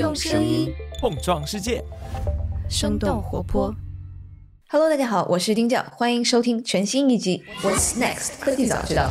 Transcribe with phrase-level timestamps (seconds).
[0.00, 1.84] 用声音碰撞世界，
[2.70, 3.76] 生动活泼。
[4.70, 9.10] Hello，大家好，我是丁教，欢迎收听全新一集《What's Next 科技早知道》。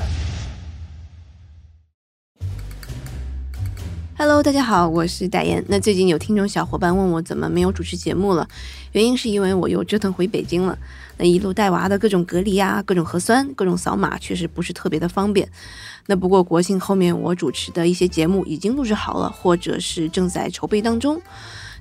[4.18, 5.64] Hello，大家好，我是戴妍。
[5.68, 8.50] 那最近有听众小伙伴问我怎么没有主持节目了，
[8.94, 10.76] 原因是因为我又折腾回北京了。
[11.20, 15.48] 那一路带娃的各种隔离啊，各种核酸，各种扫码，确实不是特别的方便。
[16.08, 21.22] 那不过国庆后面我主持的一些节目已经录制好了，或者是正在筹备当中。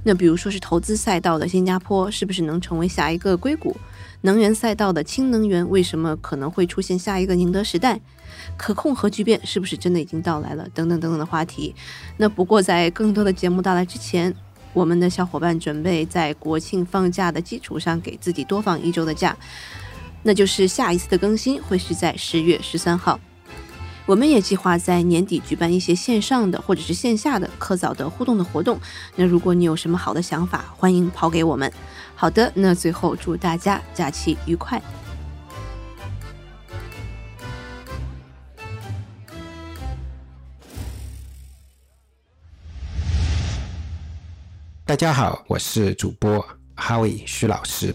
[0.03, 3.77] 那比如说是投资赛道的新加坡，是不是能成为下一个硅谷？
[4.23, 8.01] 能源赛道的氢能源为什么可能会出现下一个宁德时代？
[8.57, 10.69] 可控核聚变是不是真的已经到来了？
[10.75, 11.75] 等等等等的话题。
[12.17, 14.35] 那不过在更多的节目到来之前，
[14.73, 19.37] 我们的小伙伴准备在国庆放假的基础上给自己多放一周的假，
[20.23, 23.19] 那就是下一次的更新会是在十月十三号。
[24.07, 28.79] 我们也计划在年底举办一些线上的或者是线下的课早的互动的活动。
[29.17, 31.71] 那如果你有什么好的想法，欢迎抛给我们。
[32.15, 34.81] 好的，那最后祝大家假期愉快。
[44.89, 46.43] 大家好，我是主播
[46.75, 47.95] Howie 徐老师。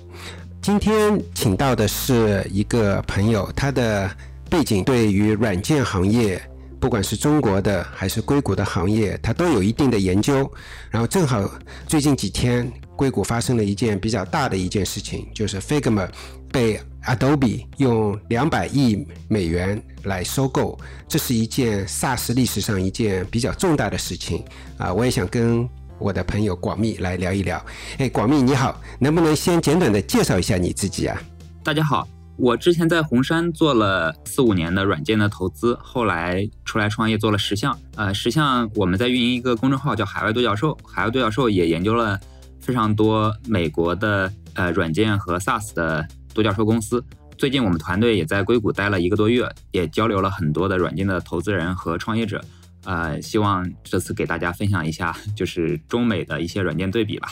[0.62, 4.08] 今天请到的是一个朋友，他的
[4.48, 6.40] 背景对于软件行业，
[6.80, 10.48] 不管是中国的还是硅谷的行业，他都有一定的研究。
[10.92, 11.50] 然后正好
[11.88, 16.08] 最近几天，硅谷发生了一件比较大的一件事情，就是 Figma
[16.52, 24.46] 被 Adobe 用两百亿美元来收购，这是一件 SaaS 历史上一件比较重大的事情
[24.78, 24.94] 啊！
[24.94, 25.68] 我也想跟
[26.00, 27.64] 我的朋友广密来聊一聊。
[27.98, 31.18] 哎，广密你好，能不能先简短的介绍一下你自己啊？
[31.64, 37.78] 大家好，我之前在红杉做了四五年的软件的投资，后来出来创业做了十项。
[37.96, 42.20] 呃，十项我们在运营一个公众号叫海外独角兽，海外独角兽也研究了
[42.60, 47.04] 非常多美国的呃软件和 SaaS 的独角兽公司。
[47.38, 52.44] 最近我们团队也在硅谷待了一个多月，也交流了很多的软件的投资人和创业者。
[52.84, 57.32] 呃，希望这次给大家分享一下，就是中美的一些软件对比吧。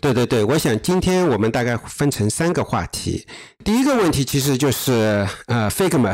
[0.00, 3.24] 对对对，我想今天我们大概分成三个话题。
[3.62, 6.12] 第一个问题其实就是，呃，Figma，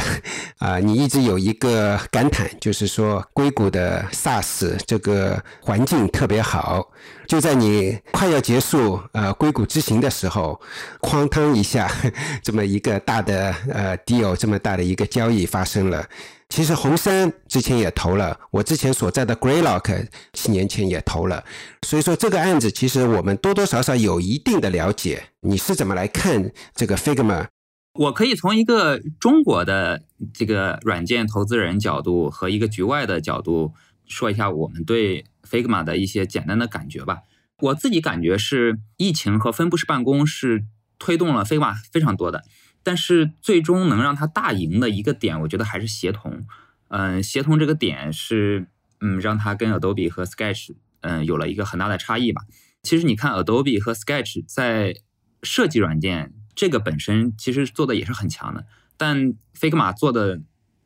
[0.59, 6.87] 啊、你一直有一个感叹，就是说硅谷的 SaaS 这个环境特别好。
[7.27, 10.61] 就在你快要结束呃硅谷之行的时候，
[11.01, 11.91] 哐当一下，
[12.45, 16.07] 这么一个大的呃 deal，这么大的一个交易发生了。
[16.49, 21.45] 其实红杉之前也投了，我之前所在的 Greylock 七年前也投了，
[21.83, 25.29] 所以说这个案子其实我们多多少少有一定的了解。
[25.41, 27.47] 你是怎么来看这个 Figma？
[27.95, 33.75] 我可以从一个中国的这个软件投资人角度和一个局外的角度
[34.07, 37.19] 说一下我们对 Figma 的一些简单的感觉吧。
[37.61, 40.65] 我自己感觉是疫情和分布式办公是
[40.99, 42.45] 推动了 Figma 非常多的。
[42.89, 46.43] 但是最终能让它大赢的一个点，我觉得还是协同。
[46.89, 48.67] 嗯，协同这个点是，
[49.03, 52.41] 嗯，让它跟 Adobe 和 Sketch，嗯，有了一个很大的差异吧。
[52.83, 54.95] 其实你看 Adobe 和 Sketch 在
[55.43, 58.65] 设计软件这个本身其实做的也是很强的，
[58.97, 60.41] 但 Figma 做的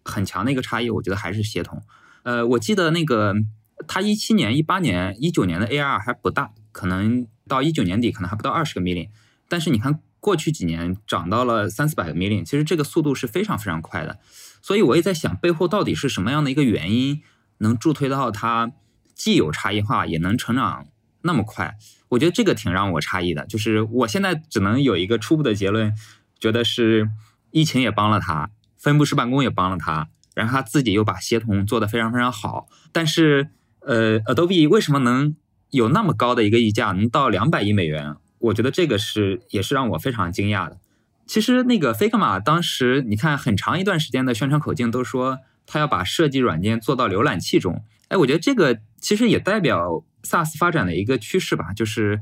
[0.05, 1.85] 很强的一个差异，我觉得还是协同。
[2.25, 3.37] 呃，我记得那个
[3.87, 9.09] 它一七年、一八年、一九年的 AR 还不大，可能到一九年底可能还不到二十个 million，
[9.49, 10.01] 但是你看。
[10.23, 14.21] 过去几年涨到了三四百个 million，其实这个速度是非常非常快的，
[14.63, 17.21] 所以我也在想背后到底是什么样的一个原因
[17.59, 18.71] 能助推到它
[19.17, 20.87] 既有差异化也能成长
[21.23, 21.77] 那么快？
[22.11, 25.93] 我觉得这个挺让我诧异的，就是我现在只能有一个初步的结论，
[26.39, 27.11] 觉得是
[27.51, 33.49] 疫情也帮了它，分布式办公也帮了它，然后他自己又把协同做得非常非常好，但是
[33.81, 35.35] 呃，Adobe 为什么能
[35.71, 38.15] 有那么高的一个溢价，能到两百亿美元？
[38.43, 40.79] 我觉得这个是也是让我非常惊讶的。
[41.27, 47.85] 其实那个 Figma 当时你看很长一段时间的宣传口径都说他要把设计软件做到浏览器中。
[48.09, 52.21] 哎，我觉得这个其实也代表 SaaS 发展的一个趋势吧，就是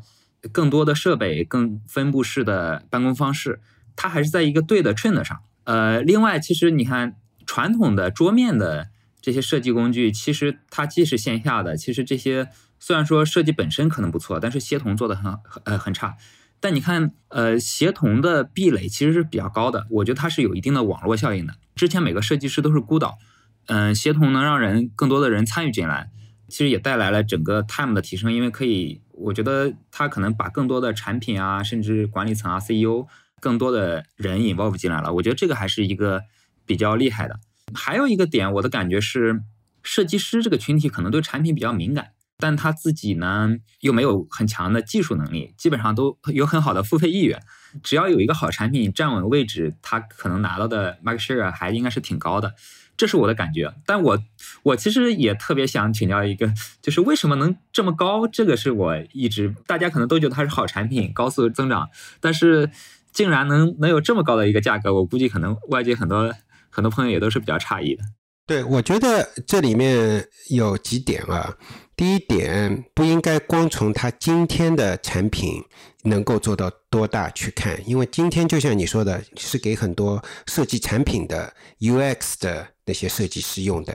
[0.53, 3.61] 更多的设备、更分布式的办公方式，
[3.97, 5.41] 它还是在一个对的 trend 上。
[5.65, 8.91] 呃，另外其实你看传统的桌面的
[9.21, 12.49] 这些设计工具，其实它既是线下的，其实这些。
[12.81, 16.17] 虽然说设计本身可能不错，但是协同做的很很呃很差。
[16.59, 21.55] 但你看，呃，协同的壁垒其实是比较高的，我觉得它是有一定的网络效应的。
[21.75, 23.19] 之前每个设计师都是孤岛，
[23.67, 26.11] 嗯、协同能让人更多的人参与进来，
[26.49, 33.07] 其实也带来了整个 time 的提升，因为可以，我觉得它可能把更多的产品啊，甚至管理层啊、CEO
[33.41, 35.15] 更多的人 involve 进来了。
[35.15, 36.25] 我觉得这个还是一个
[36.67, 37.41] 比较厉害的。
[37.73, 39.43] 还有一个点，我的感觉是，
[39.83, 42.11] 设计师这个群体可能对产品比较敏感。
[42.41, 43.51] 但他自己呢
[43.81, 47.41] 又没有很强的技术能力，基本上都有很好的付费意愿。
[47.83, 52.55] 只要有一个好产品站稳位置，他可能拿到的 market share 还应该是挺高的，
[52.97, 53.73] 这是我的感觉。
[53.87, 54.19] 但我
[54.65, 56.53] 我其实也特别想请教一个，
[56.83, 58.27] 就是为什么能这么高？
[58.27, 61.89] 这个是我一直大家可能都觉得它是好产品，高速增长，
[62.21, 62.71] 但是
[63.13, 66.35] 竟然能能有这么高的一个价格，我估计可能外界很多
[66.71, 68.03] 很多朋友也都是比较诧异的。
[68.47, 71.55] 对，我觉得这里面有几点啊。
[72.01, 75.63] 第一点，不应该光从它今天的产品
[76.05, 83.95] 能够做到多大去看，因为今天就像你说的，是给很多设计产品的 UX 的那些设计师用的。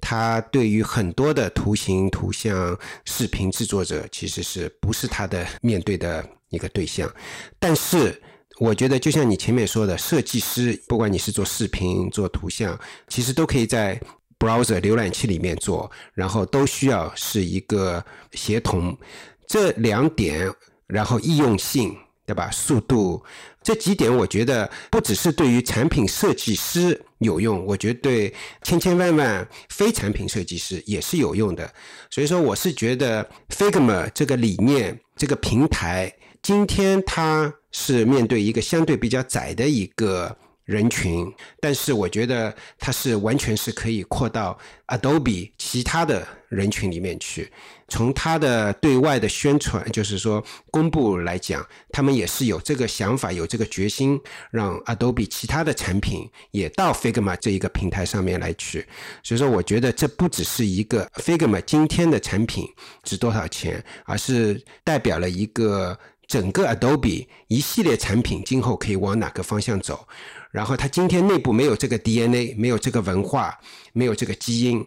[0.00, 7.12] 它对于很多的图形、图像、视频制作者，其实是不是他的面对的一个对象？
[7.58, 8.22] 但是，
[8.60, 12.78] 我觉得就像你前面说的，设计师不管你是做视频、做图像，
[13.08, 14.00] 其实都可以在。
[14.42, 18.98] Browser 浏览器里面做，然后都需要是一个协同
[19.46, 20.52] 这两点，
[20.88, 21.96] 然后易用性，
[22.26, 22.50] 对吧？
[22.50, 23.22] 速度
[23.62, 28.34] 这几点，我觉得不只是对于产品设计师有用，我觉得对
[28.64, 31.72] 千千万万非产品设计师也是有用的。
[32.10, 36.12] 所以说，我是觉得 Figma 这个理念、这个平台，
[36.42, 40.36] 今天它是面对一个相对比较窄的一个。
[40.64, 44.56] 人群，但是我觉得它是完全是可以扩到
[44.86, 47.50] Adobe 其他的人群里面去。
[47.88, 54.18] 从它的对外的宣传，就是说公布来讲，他们也是有这个想法，有这个决心，
[54.50, 58.86] 让 Adobe 其他的产品也到 Figma 这一个平台上面来去。
[59.22, 62.66] 所以说，我觉得这不只是一个 Figma 今天的产品
[63.02, 70.08] 值多少钱，而是代表了一个整个 Adobe 一系列产品今后可以往哪个方向走。
[70.52, 73.58] 然后他今天内部没有这个 DNA，没有这个文化，
[73.92, 74.86] 没有这个基因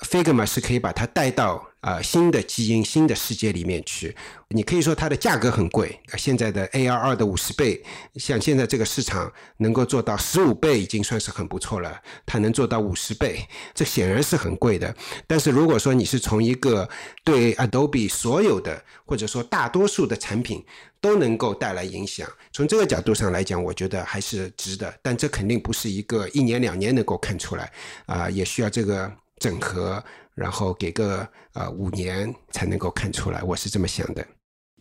[0.00, 1.68] ，Figma 是可以把它带到。
[1.82, 4.12] 啊，新的基因、新的世界里面去，
[4.48, 5.96] 你可以说它的价格很贵。
[6.18, 7.80] 现在的 ARR 的五十倍，
[8.16, 12.02] 像现在这个市场能够做到十五倍，已经算是很不错了。
[12.24, 14.92] 它能做到五十倍，这显然是很贵的。
[15.28, 16.88] 但是如果说你是从一个
[17.22, 20.64] 对 Adobe 所有的，或者说大多数的产品
[21.00, 24.92] 都能够带来影响，从这个角度上来讲，我觉得还是值得。
[25.02, 27.72] 但这肯定不是一个一年两年能够看出来
[28.06, 30.04] 啊，也需要这个整合。
[30.36, 34.26] 然后给个呃五年才能够看出来，我是这么想的。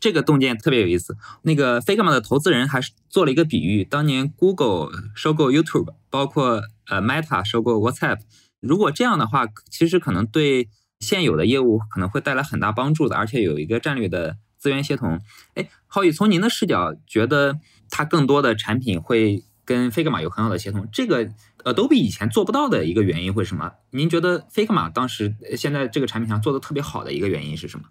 [0.02, 1.16] 这个洞见特别有意思。
[1.44, 8.20] 那个 Figma 的投资人还是做了一个比喻：当年 Google 收购 YouTube，包括呃 Meta 收购 WhatsApp，
[8.60, 10.68] 如果这样的话，其实可能对
[11.00, 15.22] 现有的业务可能会带来很大帮助的，而且有一个战略的资源协同。
[15.54, 20.86] 哎，浩宇，从您的视角，觉得它更多的产品会跟 Figma 有很好的协同？
[20.92, 21.30] 这个
[21.66, 23.70] ？Adobe 以前做不到的一个原因会是什么？
[23.92, 27.86] 您觉得 Figma 当时现在这个产品上做的特别好的一个原因是什么？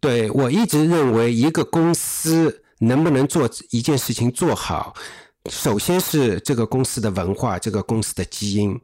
[0.00, 4.94] 对我一直认为，一个公司能不能做一件事情做好，
[5.50, 8.78] 首先是这个公司的文化，这个公司的基因。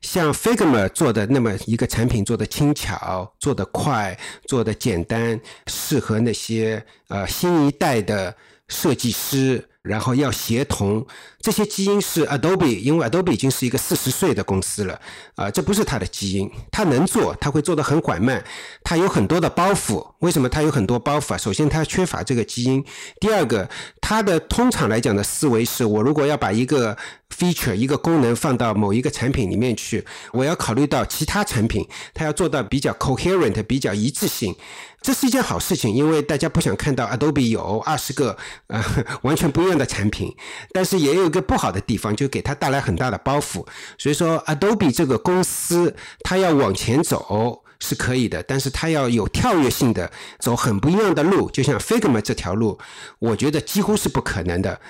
[0.00, 8.34] 像 Figma 做的那么一个产品，做的轻巧，做的快，做的简单，适合那些呃新一代的
[8.68, 9.68] 设计师。
[9.84, 11.06] 然后要协同
[11.40, 14.98] 这些基因是 Adobe，因为 Adobe 已经是一个四十岁的公司了，
[15.36, 18.42] 啊，这不是它的基因，它能做，它会做得很缓慢，
[18.82, 20.14] 它有很多的包袱。
[20.20, 21.36] 为什么它有很多包袱啊？
[21.36, 22.82] 首先它缺乏这个基因，
[23.20, 23.68] 第二个，
[24.00, 26.96] 它的通常来讲的思维是我如果要把一个
[27.36, 34.54] feature 一个功能放到某一个产品里面去，我要考虑到其他产品，它要做到比较 coherent，比较一致性。
[35.02, 38.38] 这是一件好事情，因为大家不想看到 Adobe 有二十个
[38.68, 38.82] 呃
[39.20, 40.34] 完全不一样的产品，
[40.72, 43.66] 但是也有一个不好的地方，就给它带来很大的包袱。
[43.98, 52.78] 所以说，Adobe 这个公司它要往前走是可以的，但是它要有跳跃性的走很不一样的路，就像 Figma 这条路，
[53.18, 54.80] 我觉得几乎是不可能的。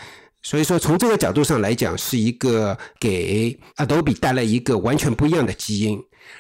[0.45, 5.99] 所以说，从这个角度上来讲，是一个给 Adobe 带来一个完全不一样的基因。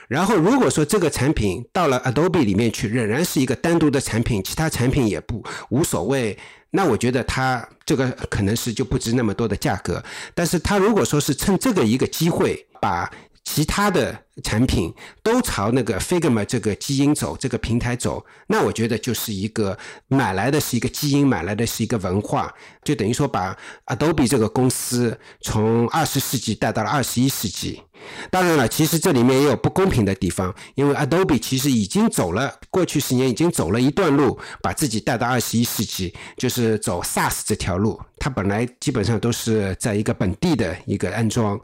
[0.08, 6.38] 然后，如果说这个产品到了 Adobe 里面去，仍然是一个单独的产品，其他产品也不无所谓，
[6.70, 10.04] 那我觉得它这个可能是就不值那么多的价格。
[10.34, 13.10] 但是，它如果说是趁这个一个机会，把
[13.44, 27.82] 其他的产品都朝那个 Figma 这个基因走，这个平台走，那我觉得就是一个买来的是一个基因，买来的是一个文化，就等于说把 Adobe 这个公司从二十世纪带到了二十一世纪。
[28.30, 38.00] 当然了，其实这里面也有不公平的地方，因为 Adobe 其实已经走了过去十年已经走了一段路，把自己带到二十一世纪，就是走 SaaS 这条路。
[38.18, 41.60] 它本来基本上都是在一个本地的一个安装。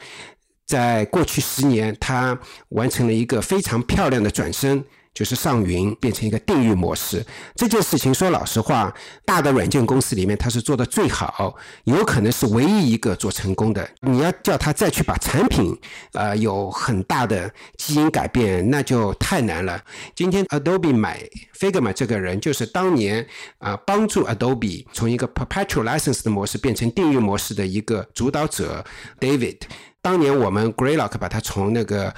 [0.70, 7.26] 在过去十年，它完成了一个非常漂亮的转身，就是上云变成一个定域模式。
[7.56, 13.90] 这件事情说老实话，大的软件公司里面它是做的最好，有可能是唯一一个做成功的。
[14.02, 15.76] 你要叫他再去把产品
[16.12, 19.82] 呃有很大的基因改变，那就太难了。
[20.14, 21.20] 今天 Adobe 买
[21.58, 23.26] Figma 这个人，就是当年
[23.58, 28.84] 啊帮助 Adobe 从一个 perpetual license 的模式变成定域模式的一个主导者
[29.18, 29.58] David。
[30.02, 32.14] 当年我们 Greylock 把它从那个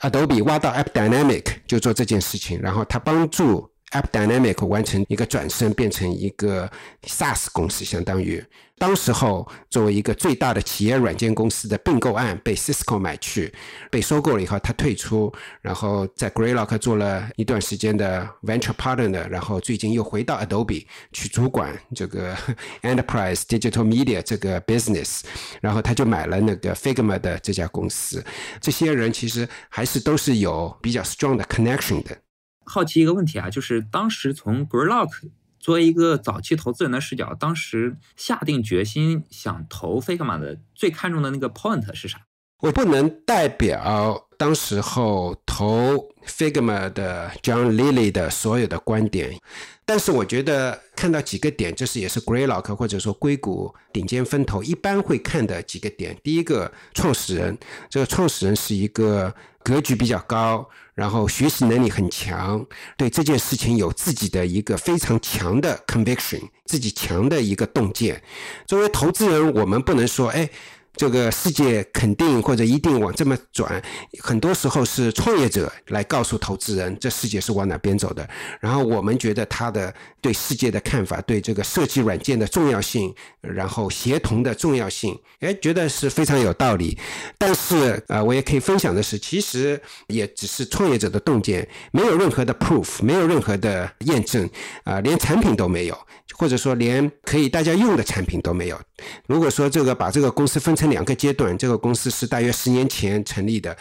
[0.00, 6.70] Adobe 挖到 AppDynamic 就做这件事情，然后它帮助 AppDynamic 完成一个转身，变成一个
[7.04, 8.44] SaaS 公司，相当于。
[8.78, 13.54] 当时候，作为一个最大的企业软件公司的并购案被 Cisco 买去，
[13.92, 22.36] 被收购了以后，他退出，然后在 Greylock 做了一段时间的 Venture Partner，然后最近又回到 Adobe 去主管这个
[22.82, 25.20] Enterprise Digital Media 这个 business，
[25.60, 28.24] 然后他就买了那个 Figma 的这家公司。
[28.60, 32.18] 这些人其实还是都是有比较 strong 的 connection 的。
[32.64, 35.30] 好奇一个问题啊，就是当时从 Greylock。
[35.58, 42.18] 作为一个早期投资人的视角，当时下定决心想投 Figma 的最看重的那个 point 是啥？
[42.62, 49.38] 我不能代表当时候投 Figma 的 John Lilly 的所有的观点，
[49.84, 56.18] 但是我觉得看到几个点，这是也是 Greylock 或者说硅谷顶尖分投一般会看的几个点。
[56.24, 57.56] 第一个，创始人，
[57.88, 60.68] 这个创始人是一个格局比较高。
[60.94, 62.64] 然后学习能力很强，
[62.96, 68.22] 对这件事情有自己的一个非常强的 conviction，自己强的一个洞见。
[68.66, 70.48] 作为投资人，我们不能说，哎。
[70.94, 73.82] 这个世界肯定或者一定往这么转，
[74.20, 78.28] 很多时候是创业者来告诉投资人这世界是往哪边走的。
[78.60, 86.98] 然后我们觉得他的对世界的看法，对这个设计软件的重要性，然后协同的重要性，哎，觉得是非常有道理。
[87.38, 94.48] 但是啊，我也可以分享的是，其实也只是创业者的洞见，没有任何的 proof，没有任何的验证
[94.84, 95.98] 啊，连产品都没有。
[96.34, 98.80] 或者说连可以大家用的产品都没有。
[99.26, 103.76] 如果说这个把这个公司分成两个阶段，这个公司是大约十年前成立的，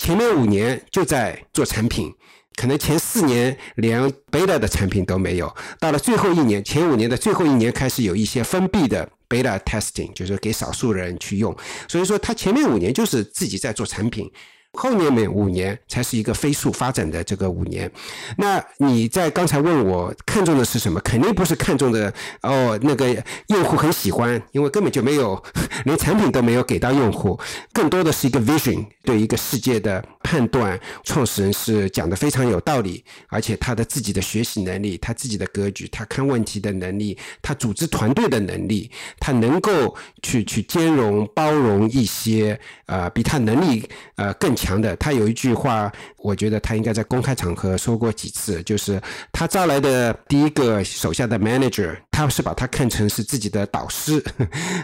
[0.00, 2.12] 前面五年就在做产品，
[2.56, 11.56] 可能前四年连 beta 的产品都没有，到了最后一年，前五年的最后一年开始有一些封闭的 beta testing，就是给少数人去用。
[11.88, 14.30] 所以说他前面五年就是自己在做产品。
[14.74, 17.90] 后面每五年才是一个飞速发展的这个五年，
[18.36, 21.00] 那你在刚才问我看中的是什么？
[21.00, 22.12] 肯定不是看中的
[22.42, 23.06] 哦，那个
[23.48, 25.42] 用户很喜欢，因为根本就没有，
[25.84, 27.38] 连产品都没有给到用户，
[27.72, 30.78] 更多的是一个 vision 对一个世界的判断。
[31.04, 38.90] 创始人是讲的非常有道理，而且他的自己的学习能力，他自己的格局，他看问题的能力，他组织团队的能力，
[39.20, 44.74] 他能够去去兼容包容一些呃比他能力呃更强。
[44.80, 49.00] 的，他有一句话，我觉得他应该在公开场合说过几次，就是
[49.30, 54.22] 他招来的第一个手下的 manager，他是把他看成是自己的导师，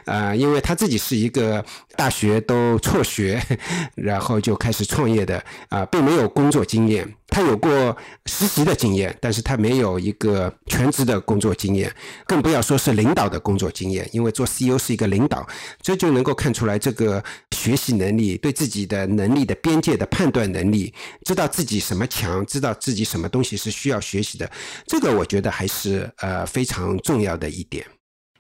[0.05, 1.65] 啊， 因为他自己是一个
[1.97, 3.43] 大学都辍学，
[3.97, 7.07] 然后就开始创业的，啊，并没有工作经验。
[7.29, 7.97] 他有过
[8.27, 11.89] 实习的经验，但是他没有一个全职的工作经验，
[12.27, 14.09] 更不要说是领导的工作经验。
[14.13, 15.47] 因为做 CEO 是一个领导，
[15.81, 17.23] 这就能够看出来这个
[17.53, 20.93] 学习能力、对自己的能力的边界的判断能力，
[21.25, 24.51] 知道自己什么强，知道自己什么东西是需要学习的。
[24.87, 27.87] 这个我觉得还是呃非常重要的一点。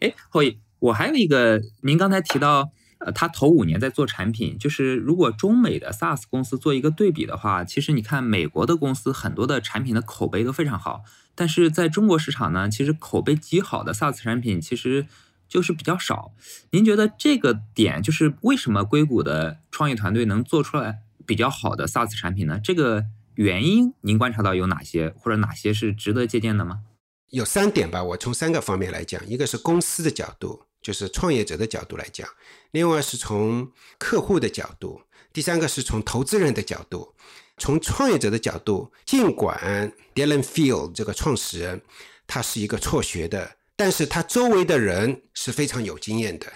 [0.00, 2.68] 哎，后羿，我还有一个，您刚才提到。
[3.00, 11.02] 呃，他头五年在做产品，就是如果中美的 SaaS 公司做一个对比的话，其实你看美国的公司很多的产品的口碑都非常好，
[11.34, 15.06] 但是在中国市场呢，其实口碑极好的 SaaS 产品其实
[15.48, 16.32] 就是比较少。
[16.72, 22.60] 您觉得这个点就是为什么硅谷的创业团队能做出来比较好的 SaaS 产品呢？
[22.62, 26.82] 这个原因您观察到有哪些，或者哪些是值得借鉴的吗？
[27.30, 30.64] 有三点吧，我从三个方面来讲，一个是公司的角度。
[30.82, 32.26] 就是创业者的角度来讲，
[32.72, 37.14] 另外是从客户的角度，第三个是从投资人的角度。
[37.56, 41.82] 从创业者的角度，尽管 Dylan Field 这个创始人
[42.26, 46.46] 他是一个辍学的，但是他周围的人是非常有经验的。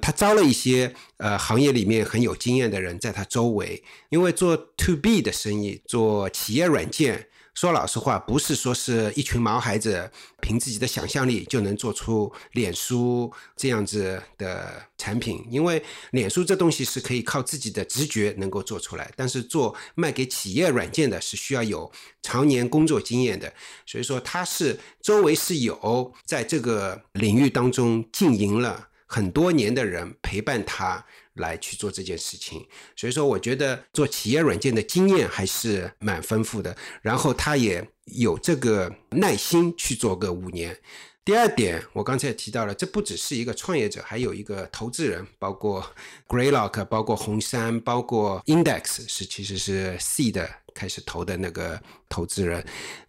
[0.00, 7.28] 他招了一些呃行业里面很有经验的人在他周围，因为做 To B 的生意，做企业软件。
[7.54, 21.90] 说老实话，不是说是一群毛孩子凭自己的想象力就能做出脸书这样子的产品，因为脸书这东西是可以靠自己的直觉能够做出来，但是做卖给企业软件的是需要有
[22.22, 23.52] 常年工作经验的，
[23.86, 31.06] 所以说他是周围是有在这个领域当中经营了很多年的人陪伴他。
[31.34, 32.66] 来去做这件事情。
[32.96, 36.76] 所以说，我觉得做企业软件的经验还是蛮丰富的。
[37.02, 40.78] 然后他也有这个耐心去做个五年。
[41.24, 45.84] 第二点，我刚才也提到了，这不只是一个创业者，还有一个投资人，包括
[46.28, 52.62] Greylock，包括红杉，包括 Index，是其实是 C 的开始投的那个投资人，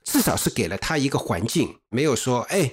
[0.04, 2.72] 至少是给了他一个环境，没有说哎。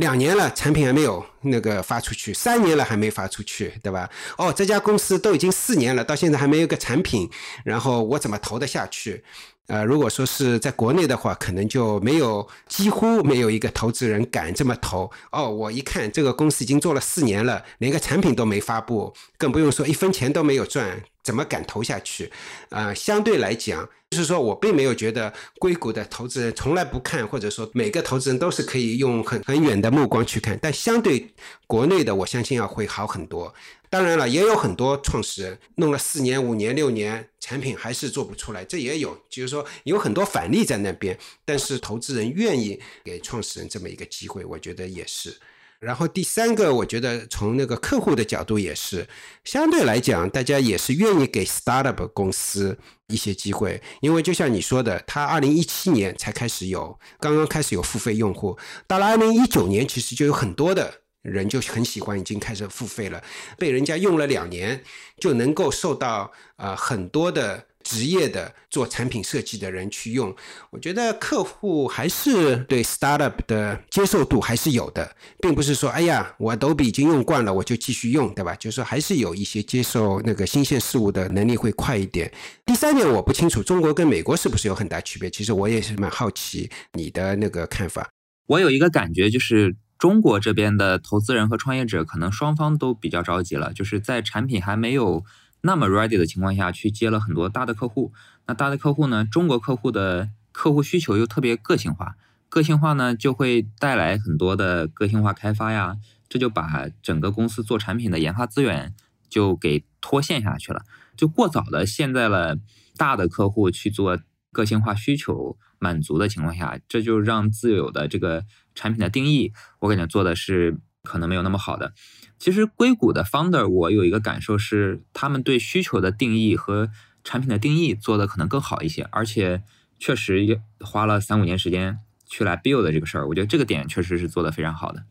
[0.00, 4.10] 两年了，产品还没有那个发出去，三年了还没发出去，对吧？
[4.38, 7.30] 哦，这家公司都已经四年了，到现在还没有个产品，
[7.64, 9.22] 然后我怎么投得下去？
[9.66, 15.08] 呃，如果说是在国内的话，可能就没有，几乎没有一个投资人敢这么投。
[15.30, 22.30] 哦，我一看这个公司已经做了四年了，连个产品都没发布，更不用说一分钱都没有赚，怎么敢投下去？
[22.70, 23.88] 啊，相对来讲。
[24.10, 31.32] 就是说我并没有觉得硅谷的投资人从来不看，或者说每个投资人都是可以用很很远的目光去看，但相对
[31.68, 33.54] 国内的，我相信要会好很多。
[33.88, 39.16] 当然了，也有很多创始人弄了四年、五年、六年，产品还是做不出来，这也有。
[39.28, 45.38] 就是说有很多反例在那边，但是投资人愿意给创始人这么一个机会，我觉得也是。
[45.80, 49.08] 然后第三个，我觉得从那个客户的角度也是，
[49.44, 63.22] 相对来讲，大家也是愿意给 startup 公司一些机会，因为就像你说的，他二零一七年才开始有，刚刚开始有付费用户，到了二零一九年，其实就有很多的人就很喜欢，已经开始付费了，
[63.56, 64.84] 被人家用了两年，
[65.18, 67.69] 就能够受到呃很多的。
[67.82, 70.34] 职业的做产品设计的人去用，
[70.70, 78.54] 我觉得客户还是对 startup 的接受度还是有的，并不是说哎呀，我 Adobe 已经用惯了，我就继续用，对吧？
[78.56, 82.30] 就是说还是有一些接受那个新鲜事物的能力会快一点。
[82.66, 88.10] 第三点，我不清楚中国跟美国是不是有很大区别，其实我也是蛮好奇你的那个看法。
[88.46, 95.24] 我有一个感觉，就是中国这边的投资人和创业者可能双方都比较着急了，就是在产品还没有。
[95.62, 98.12] 那么 ready 的情况下去接了很多大的客户，
[98.46, 99.24] 那大的客户呢？
[99.24, 102.16] 中国客户的客户需求又特别个性化，
[102.48, 105.96] 个性化呢就会带来很多的个性化开发呀，
[106.28, 108.94] 这就把整个公司做产品的研发资源
[109.28, 110.82] 就给拖陷下去了，
[111.16, 112.58] 就过早的陷在了
[112.96, 114.18] 大的客户去做
[114.52, 121.92] 个性化需求满足的情况下，这就让自有的这个产品的定义，我感觉做的是可能没有那么好的。
[122.40, 126.90] 其实硅谷的 founder，我有一个感受是，他们对需求的定义和
[127.22, 129.62] 产品的定义做的可能更好一些，而且
[129.98, 133.28] 确实也花了三五年时间去来 build 这个事儿。
[133.28, 135.04] 我觉得这个点确实是做的非常好的。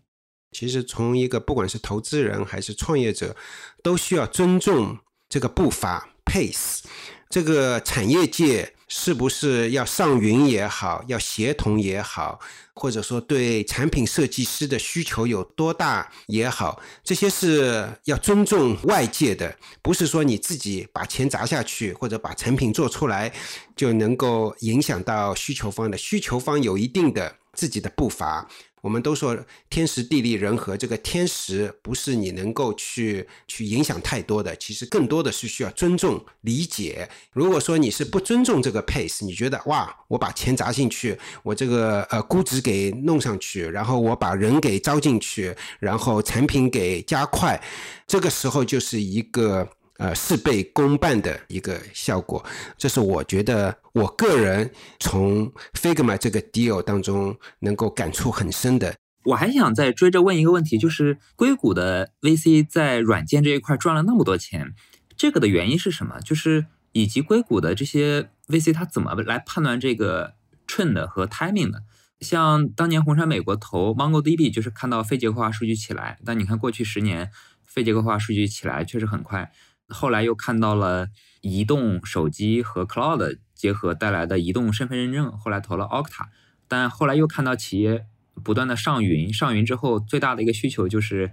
[0.52, 3.36] 其实从一个不管是投资人还是创业者，
[3.84, 4.98] 都需要尊重
[5.30, 6.82] 这个步伐 pace，
[7.30, 8.74] 这个产业界。
[8.90, 12.40] 是不是要上云也好，要协同也好，
[12.74, 23.32] 或者说对产品设计师的需求有多大也好，这些是要尊重外界的，不是说你自己把钱砸下去或者把产品做出来
[23.76, 25.96] 就能够影响到需求方的。
[25.96, 28.50] 需求方有一定的自己的步伐。
[28.82, 29.38] 我们都说
[29.70, 37.10] 天时地利人和，这个天时不是你能够去去影响太多的，其实更多的是需要尊重理解。
[37.34, 47.62] 如果说你是不尊重这个 pace，你觉得哇，我把钱砸进去，我这个呃估值给弄上去，然后我把人给招进去，然后产品给加快，
[48.08, 49.70] 这个时候就是一个。
[50.00, 52.44] 呃，事倍功半的一个效果，
[52.78, 58.96] 这是我觉得我个人从 Figma 这个 deal 当中能够感触很深的。
[59.26, 64.74] 我还想再追着问一个问题，就是硅谷的 VC 在软件这一块赚了那么多钱，
[65.18, 66.22] 这个的原因是什么？
[66.22, 70.36] 就是以及硅谷的这些 VC 他怎么来判断这个
[70.66, 71.84] trend 和 timing 的？
[72.22, 77.30] 像当年红杉美国投 MongoDB，就是看到非结构化数据起来，但你看过去十年
[77.66, 79.52] 非结构化数据起来确实很快。
[79.90, 81.10] 后来又看到了
[81.42, 86.28] 移动手机和 Cloud 结合带来的移动身份认证，后来投了 Okta，
[86.68, 88.06] 但后来又看到企业
[88.44, 91.32] 不断的上云，上云之后最大的一个需求就是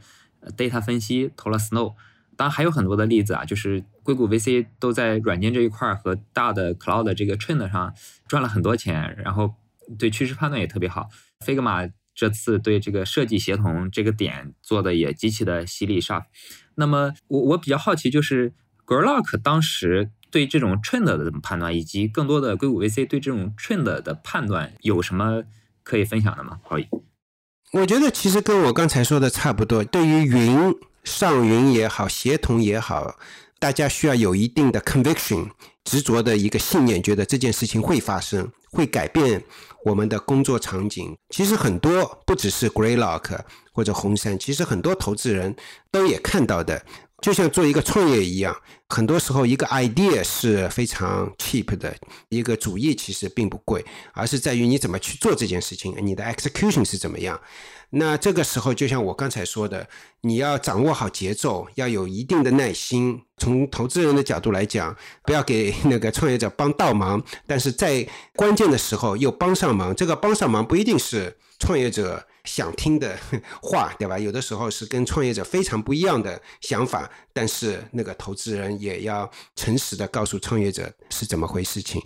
[0.57, 1.95] data 分析，投了 Snow。
[2.37, 7.95] 当然还有很多的例子啊，就是硅谷 VC 都在软件这一块和大的 Cloud 这个 trend 上
[8.29, 9.55] 赚了很多钱，然后
[9.99, 11.09] 对趋势判断也特别好。
[11.45, 16.25] Figma 这次对这个设计协同这个点做的也极其的犀利 sharp。
[16.77, 25.43] 那么我我比较好奇，就是 g r l o c k 当时对这种 trend 的怎么判断，以及更多的硅谷 VC 对这种 trend 的判断有什么
[25.83, 26.61] 可以分享的吗？
[26.62, 26.77] 好，
[27.73, 29.83] 我觉得其实跟我刚才说的差不多。
[29.83, 33.17] 对于云上云也好，协同也好，
[33.59, 35.51] 大家需要有一定的 conviction，
[35.85, 39.43] 执着的一个信念，觉得这件事情会发生，会改变
[39.87, 41.17] 我们的工作场景。
[41.31, 43.41] 其实很多不只是 Greylock。
[43.77, 45.55] 或者红杉，其实很多投资人
[45.91, 46.83] 都也看到的。
[47.23, 48.55] 就像做一个创业一样，
[48.89, 51.97] 很多时候一个 idea 是非常 cheap 的，
[52.29, 57.41] 一个主意其实并不贵，而是在于你怎么去做这件事情，你的 execution 是怎么样。
[57.91, 59.89] 那这个时候，就像我刚才说的，
[60.21, 63.23] 你要掌握好节奏，要有一定的耐心。
[63.39, 69.95] 从投资人的角度来讲，不要给那个创业者帮倒忙，但是在关键的时候又帮上忙。
[69.95, 72.27] 这个帮上忙不一定是创业者。
[72.47, 73.19] 想听的
[73.61, 74.19] 话，对吧？
[74.19, 82.01] 有的时候是跟创业者非常不一样的想法，但是那个投资人也要诚实的告诉创业者是怎么回事情。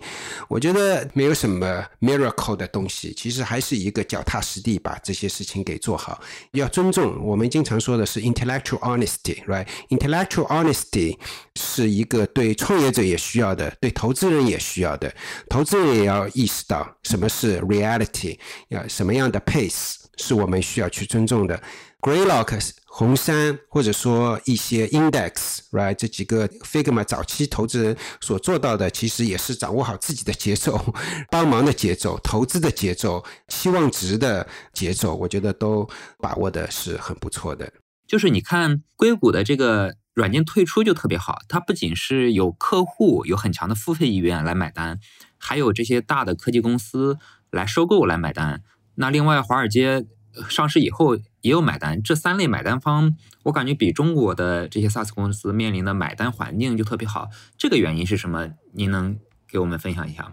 [0.49, 6.21] 我觉得没有什么 miracle 的东西，其实还是一个脚踏实地把这些事情给做好。
[6.53, 11.19] 要尊重，我们经常说的是 intellectual honesty，right？intellectual honesty
[11.57, 15.15] 是一个对创业者也需要的，对投资人也需要的。
[15.49, 20.00] 投资人也要意识到什么是 reality，要什么样的 pace。
[20.21, 21.63] 是我们需要去尊重的
[22.01, 30.95] ，Greylock、红杉或者说一些 Index，right 这几个 Figma 早期投资人所做到的，其实也是掌握好自己的节奏、
[31.31, 37.73] 帮忙的节奏、投资的节奏、期望值的节奏，我觉得都把握的是很不错的。
[38.07, 44.99] 就是你看硅谷的这个软件退出就特别好，它不仅是有客户有很强的付费意愿来买单，
[45.39, 47.19] 还有这些大的科技公司
[47.51, 48.63] 来收购来买单。
[49.01, 50.05] 那另外，华尔街
[50.51, 57.31] 上市以后也有买单，这三类买单方，我感觉比中国的这些 SaaS 公司面临的买单环境就特别好。
[57.57, 58.51] 这个原因是什么？
[58.75, 60.33] 您能给我们分享一下吗？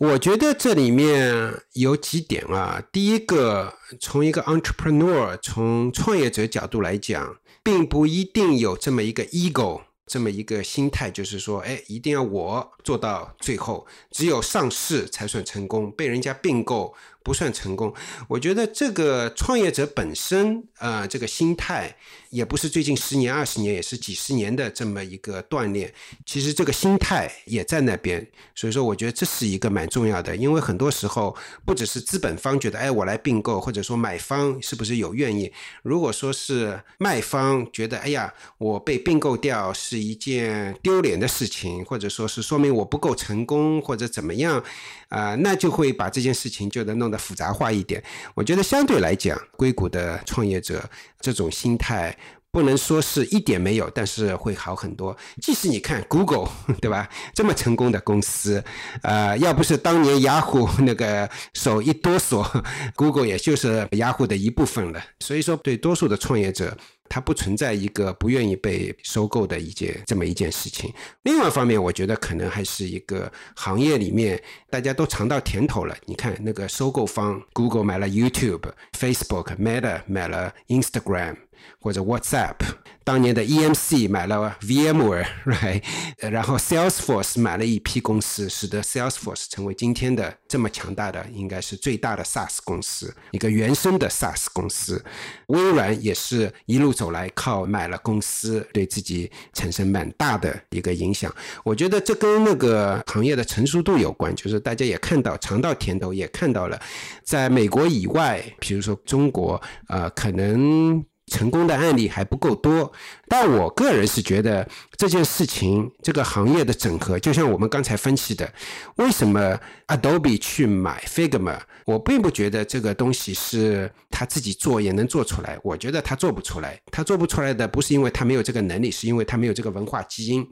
[0.00, 2.82] 我觉得这里面有几点啊。
[2.90, 9.82] 第一个，从一个 entrepreneur，从创业者角度来讲，并不一定有这么一个 ego。
[10.10, 16.94] 这么一个心态，就是说，哎，一定要我做到最后，只有上市才算成功，被人家并购
[17.28, 17.92] 不算成功。
[18.26, 21.94] 我觉得这个创业者本身，呃，这个心态。
[22.30, 25.90] 也不是最近十年、二十年，也是几十年的这么一个锻炼。
[26.26, 30.36] 其实这个心态也在那边，所以说我觉得这是一个蛮重要的。
[30.36, 35.50] 因为很多时候不只是资本方觉得，哎，我来并购，或者说买方是不是有愿意？
[35.82, 44.62] 如果说是卖方觉得，哎呀，我被并购掉是一件丢脸的事情，或者说是说明我不够成功，或者怎么样，
[45.08, 48.02] 啊，那就会把这件事情就能弄得复杂化一点。
[48.34, 50.88] 我觉得相对来讲，硅谷的创业者。
[51.20, 52.16] 这种心态
[52.58, 55.16] 不能说是一点没有，但是会好很多。
[55.40, 56.48] 即使你看 Google，
[56.82, 57.08] 对吧？
[57.32, 58.60] 这么成功的公司，
[59.02, 62.44] 呃，要不是当年雅虎那个手一哆嗦，
[62.96, 65.00] Google 也就是雅虎的一部分了。
[65.20, 66.76] 所以说，对多数的创业者，
[67.08, 70.92] 他不存在一个不愿意被收购的一件这么一件事情。
[71.22, 75.96] 另外一方面，我觉得可能还是一个行业里面大家都尝到甜头了。
[76.06, 81.36] 你看那个收购方，Google 买了 YouTube，Facebook，Meta 买了 Instagram。
[81.80, 82.56] 或者 WhatsApp，
[83.04, 85.82] 当年的 EMC 买了 VMware，right？
[86.30, 95.02] 然后 Salesforce 买了一批公司，使得 Salesforce 成为今天的这么强大的，应该是最大的 SaaS 公司，一个原生的 SaaS 公司。
[95.46, 101.34] 微软也是一路走来靠买了公司，对自己产生蛮大的一个影响。
[101.64, 106.78] 我觉得这跟那个行业的成熟度有关，就是大家也看到尝到甜头，也看到了，
[107.22, 111.04] 在美国以外，比如说中国，呃，可能。
[111.28, 112.90] 成功的案例还不够多，
[113.28, 118.52] 但我个人是觉得这件事情，这个行业的整合，就像我们刚才分析的，
[118.96, 130.44] 为什么 Adobe 去买 Figma，我并不觉得这个东西是他自己做也能做出来，我觉得他做不出来，他做不出来的不是因为他没有这个能力，是因为他没有这个文化基因。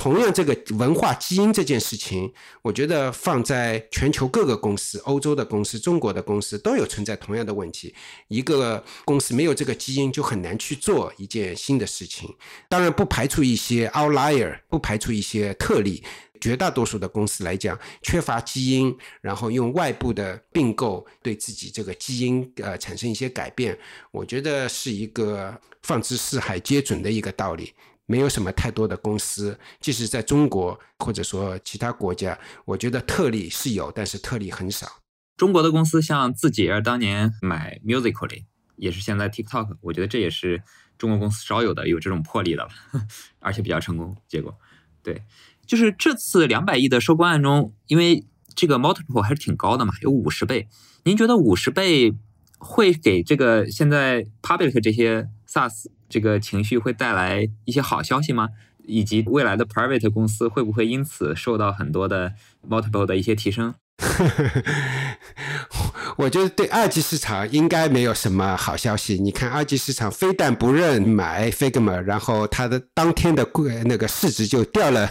[0.00, 2.32] 同样，这个文化基因这件事情，
[2.62, 7.94] 我觉得放在全球各个公司、欧洲的公司、中国的公司都有存在同样的问题。
[8.28, 12.34] 一个公司没有这个基因，就很难去做一件新的事情。
[12.66, 16.02] 当然，不排除一些 outlier，不排除一些特例。
[16.40, 23.78] 绝大多数的公司来讲，缺乏基因，然后用外部的并购对自己这个基因呃产生一些改变，
[24.10, 27.74] 我觉得是一个放之四海皆准的一个道理。
[28.10, 34.88] 没有什么太多的公司，即使在中国或者说其他国家，我觉得特例是有，但是特例很少。
[35.36, 40.60] 中国的公司像字节当年买 Musically，也是现在 TikTok，我觉得这也是
[40.98, 42.70] 中国公司少有的有这种魄力的了，
[43.38, 44.16] 而且比较成功。
[44.26, 44.58] 结果，
[45.04, 45.22] 对，
[45.64, 50.68] 就是这次两百亿的收购案中，因为这个 multiple 还是挺高的嘛，有五十倍。
[51.04, 52.12] 您觉得五十倍
[52.58, 55.86] 会给这个现在 public 这些 SaaS？
[56.08, 58.50] 这个情绪会带来一些好消息吗？
[58.84, 62.32] 以及未来的 private 公司会不会因此受到很多的
[62.68, 63.74] multiple 的一些提升？
[66.16, 69.18] 我觉得对二级市场应该没有什么好消息。
[69.18, 75.10] 你看，二级市场非但不认买 Figma，然后它的当天的贵那个市值就掉了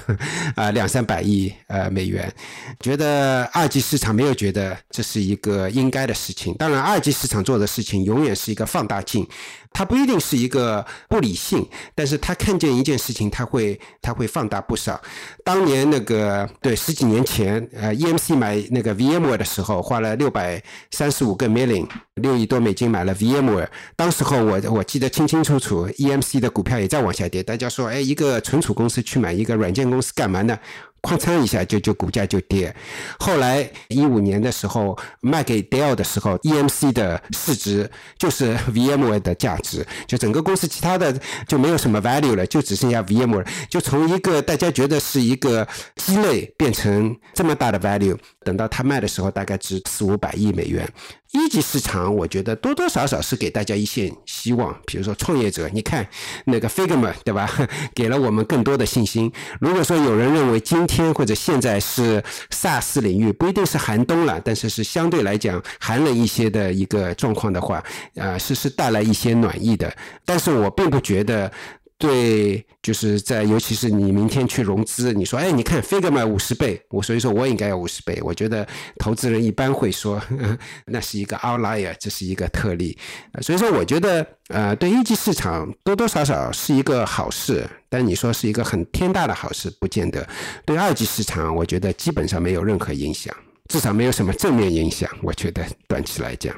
[0.55, 2.33] 啊两三百亿呃美元。
[2.79, 6.53] 觉得二级市场没有觉得这是一个应该的事情。
[6.55, 9.27] 当然，二级市场做的事情永远是一个放大镜。
[9.71, 14.99] 他不一定是一个不理性，但是他看见一件事情，他会他会放大不少。
[15.43, 23.69] 当年那个对十几年前，呃，EMC 买那个 VMware 的时候，花了六百三十五个 million，六亿多美金买了 VMware。
[23.95, 27.41] 当时候我我记得清清楚楚，EMC 的股票也在往下跌。
[27.41, 30.57] 大家说，哎，一个存储公司去买一个软件公司干嘛呢？
[31.01, 32.75] 哐嚓一下就就股价就跌，
[33.19, 50.87] 后来一五年的时候卖给 Dell 的时候，EMC 的市值就是 VMware 的价值，就整个公司其他的就没有什么 value 了，就只剩下 VMware，就从一个大家觉得是一个鸡肋变成这么大的 value，等到他卖的时候大概值四五百亿美元。
[51.31, 54.75] 一级市场，我觉得多多少少是给大家一线希望。
[54.87, 56.07] 比如说创业者，你看
[56.45, 57.47] 那个 Figma，对吧？
[57.93, 59.31] 给了我们更多的信心。
[59.61, 67.83] 如果说有人认为今天或者现在是 SaaS 领域不一定是寒冬了，但是是相对来讲寒冷一些的一个状况的话，
[68.15, 69.95] 啊，是是带来一些暖意的。
[70.25, 71.51] 但是我并不觉得。
[71.99, 78.17] 对，就是在尤其是你明天去融资，你说，哎，你看 Figma 五十倍，我所以说我应该要五十倍。
[78.23, 78.65] 我觉得
[78.99, 80.17] 投资人一般会说，
[80.87, 82.97] 那是一个 outlier，这是一个特例。
[83.41, 90.25] 所以说，我觉得，呃，对一级市场多多少少是一个好事，但你说是一个很天大的好事，不见得。
[90.65, 93.35] 对二级市场，我觉得基本上没有任何影响，
[93.67, 95.09] 至少没有什么正面影响。
[95.21, 96.55] 我觉得短期来讲。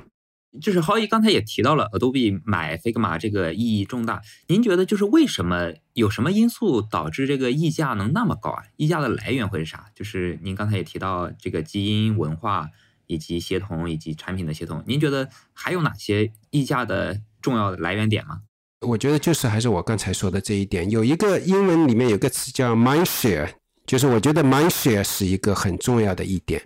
[0.60, 8.64] 就是浩一刚才也提到了 Adobe 买 Figma 这个意义重大，您觉得就是为什么有什么因素导致这个溢价能那么高啊？
[8.76, 9.86] 溢价的来源会是啥？
[9.96, 12.68] 就是您刚才也提到这个基因、文化
[13.08, 18.42] 以及协同以及产品的协同，您觉得还有哪些溢价的重要的来源点吗？
[18.82, 23.52] 我觉得就是还是我刚才说的这一点，有一个英文里面有个词叫 mindshare，
[23.86, 26.62] 就是我觉得 mindshare 是一个很重要的一点。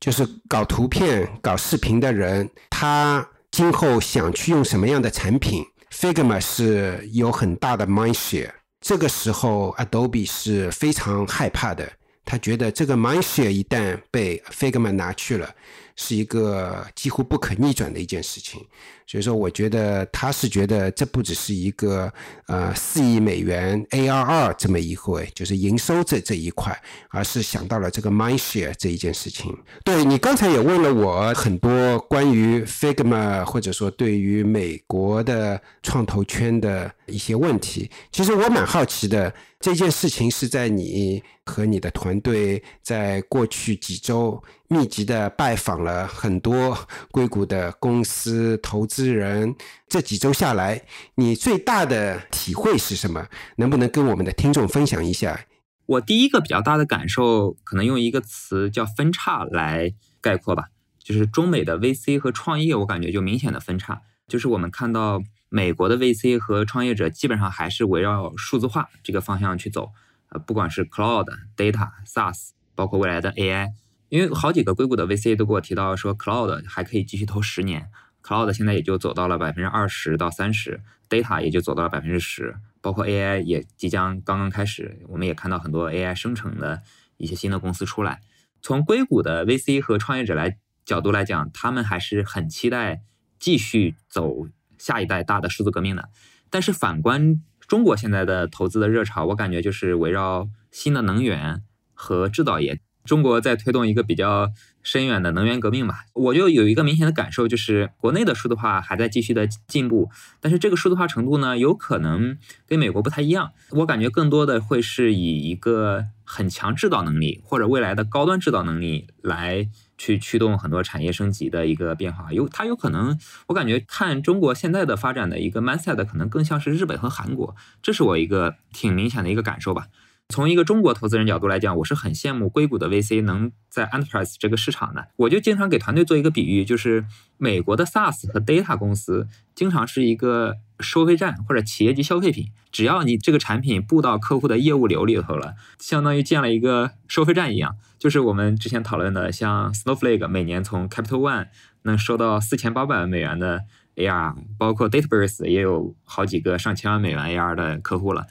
[0.00, 8.50] 就是搞图片、搞视频的人，他今后想去用什么样的产品，Figma 是有很大的 mindshare。
[8.80, 11.90] 这个时候，Adobe 是非常害怕的，
[12.24, 15.52] 他觉得这个 mindshare 一旦被 Figma 拿去了。
[16.00, 18.64] 是一个几乎不可逆转的一件事情，
[19.10, 22.12] 所以说，我觉得他是觉得这不只是一个
[22.46, 29.56] 呃四亿美元 ARR 这么一回，就是营收这这一块，而是想到了这个 mindshare 这一件事情。
[29.82, 39.32] 对你刚才也问了我很多关于 Figma 或者说对于美国的创投圈的一些问题，其实我蛮好奇的。
[39.60, 46.78] 这件事情是在你和你的团队在过去几周密集的拜访了很多
[47.10, 49.54] 硅谷的公司投资诗人，
[49.88, 50.82] 这几周下来，
[51.14, 53.28] 你最大的体会是什么？
[53.56, 55.46] 能不能跟我们的听众分享一下？
[55.86, 65.22] 我第一个比较大的感受，可能用一个词叫分叉来概括吧，就是中美的 VC 和创业，我感觉就明显的分叉，就是我们看到。
[65.50, 69.92] 美国的 VC 和创业者基本上还是围绕数字化这个方向去走，
[70.28, 71.24] 呃，不管是 Cloud、
[71.56, 73.70] Data、SaaS，包括未来的 AI，
[74.10, 77.88] 因为好几个硅谷的 VC 都给我提到说，Cloud 还可以继续投十年
[78.28, 86.82] ，Cloud 现在也就走到了百分之二十到三十，Data 也就走到了百分之十，包括 AI 也即将刚刚开始，我们也看到很多 AI 生成的
[87.16, 88.20] 一些新的公司出来。
[88.60, 93.00] 从硅谷的 VC 和创业者来角度来讲，他们还是很期待
[93.38, 94.48] 继续走。
[94.78, 96.08] 下一代大的数字革命的，
[96.50, 101.64] 但是反观中国现在的投资的热潮，我感觉就是围绕新的能源
[101.94, 102.80] 和制造业。
[103.04, 104.52] 中国在推动一个比较
[104.90, 110.08] 深远的能源革命吧，我就有一个明显的感受，就是国内的数字化还在继续的进步，
[110.40, 113.52] 但是这个数字化程度呢，有可能跟美国不太一样。
[113.72, 119.68] 我感觉更多的会是以一个很强制造能力或者未来的高端制造能力来。
[120.00, 129.88] 去驱动很多产业升级的一个变化，有它有可能，我感觉看中国现在的发展的一个 mindset 可能更像是日本和韩国，这是我一个挺明显的一个感受吧。
[130.28, 135.08] 从一个中国投资人角度来讲，我是很羡慕硅谷的 VC 能在 enterprise 这个市场的。
[135.16, 137.06] 我就经常给团队做一个比喻，就是
[137.38, 142.48] 美国的 SaaS 和 data 公司经常是一个收费站或者企业级消费品。
[142.70, 147.76] 只要你这个产品布到客户的业务流里头了，相当于建了一个收费站一样。
[147.98, 151.46] 就是我们之前讨论的，像 Snowflake 每年从 Capital One
[151.84, 153.62] 能收到四千八百万美元的
[153.96, 158.26] AR，包括 Databricks 也有好几个上千万美元 AR 的客户了。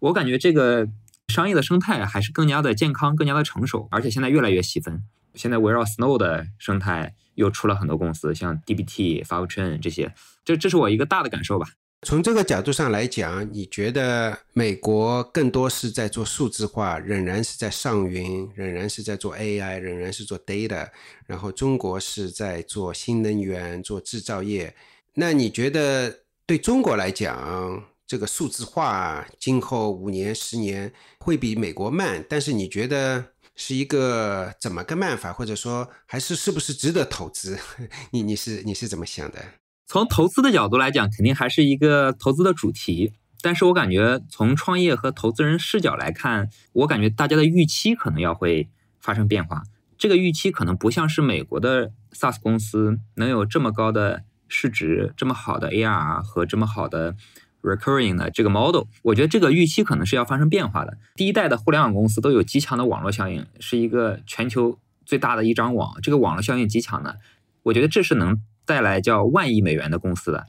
[0.00, 0.86] 我感觉这个。
[1.28, 5.02] 商业的生态还是更加的健康，更加的成熟，而且现在越来越细分。
[5.34, 10.12] 现在围绕 Snow 的生态又出了很多公司，像 DBT、Fivetran 这些，
[10.44, 11.68] 这这是我一个大的感受吧。
[12.02, 20.88] 从这个角度上来讲，你觉得美国更多是在做数字化，仍然是在上云，仍然是在做 AI，仍然是做 data，
[21.26, 24.74] 然后中国是在做新能源、做制造业。
[25.14, 32.24] 那你觉得对中国来讲，这个数字化今后五年、十年会比美国慢？
[32.26, 37.58] 但是你觉得是一个怎么个慢法，或者说还是是不是值得投资？
[38.12, 39.44] 你你是你是怎么想的？
[39.86, 43.12] 从投资的角度来讲，肯定还是一个投资的主题。
[43.42, 49.62] 但是我感觉从创业和投资人视角来看，我感觉大家的预期可能要会发生变化。
[49.98, 57.14] 这个预期可能不像是美国的 SaaS 公司能有这么高的市值、这么好的 AR 和这么好的
[57.62, 58.84] recurring 的这个 model。
[59.02, 60.98] 我觉得这个预期可能是要发生变化的。
[61.14, 67.18] 第一代的互联网公司都有极强的网络效应，是一个全球最大的一张网，这个网络效应极强的。
[67.62, 68.40] 我觉得这是能。
[68.68, 70.46] 带来叫万亿美元的公司的，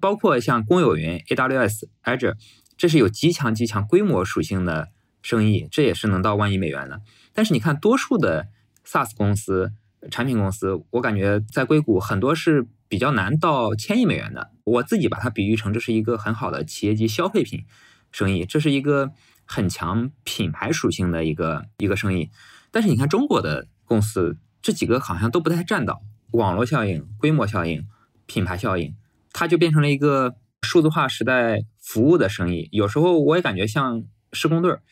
[0.00, 2.34] 包括像公有云 AWS、Azure，
[2.76, 4.90] 这是有极强极强规模属性的
[5.20, 7.00] 生意，这也是能到万亿美元的。
[7.34, 8.46] 但是你看，多数的
[8.86, 9.72] SaaS 公司、
[10.12, 14.52] 产品公司，我感觉在硅谷很多是比较难到千亿美元的。
[14.64, 17.64] 我自己把它比喻成这是一个很好的企业级消费品
[18.12, 19.12] 生意，这是一个
[19.44, 22.30] 很强品牌属性的一个一个生意。
[22.70, 26.02] 但是你看中国的公司，这几个好像都不太占到。
[26.32, 27.86] 网络效应、规模效应、
[28.26, 28.94] 品牌效应，
[29.32, 32.68] 它就变成了一个数字化时代服务的生意。
[32.72, 34.82] 有时候我也感觉像施工队儿，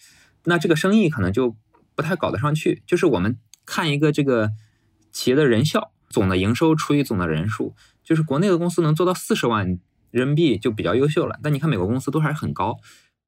[0.45, 1.57] 那这个生意可能就
[1.97, 2.83] 不太搞得上去。
[2.87, 4.53] 就是我们看一个这个
[5.11, 9.79] 企业的人效，总的营收除以总的人数，就是国内的公司能做到四十万
[10.11, 11.39] 人民币就比较优秀了。
[11.43, 12.77] 但你看美国公司都还是很高。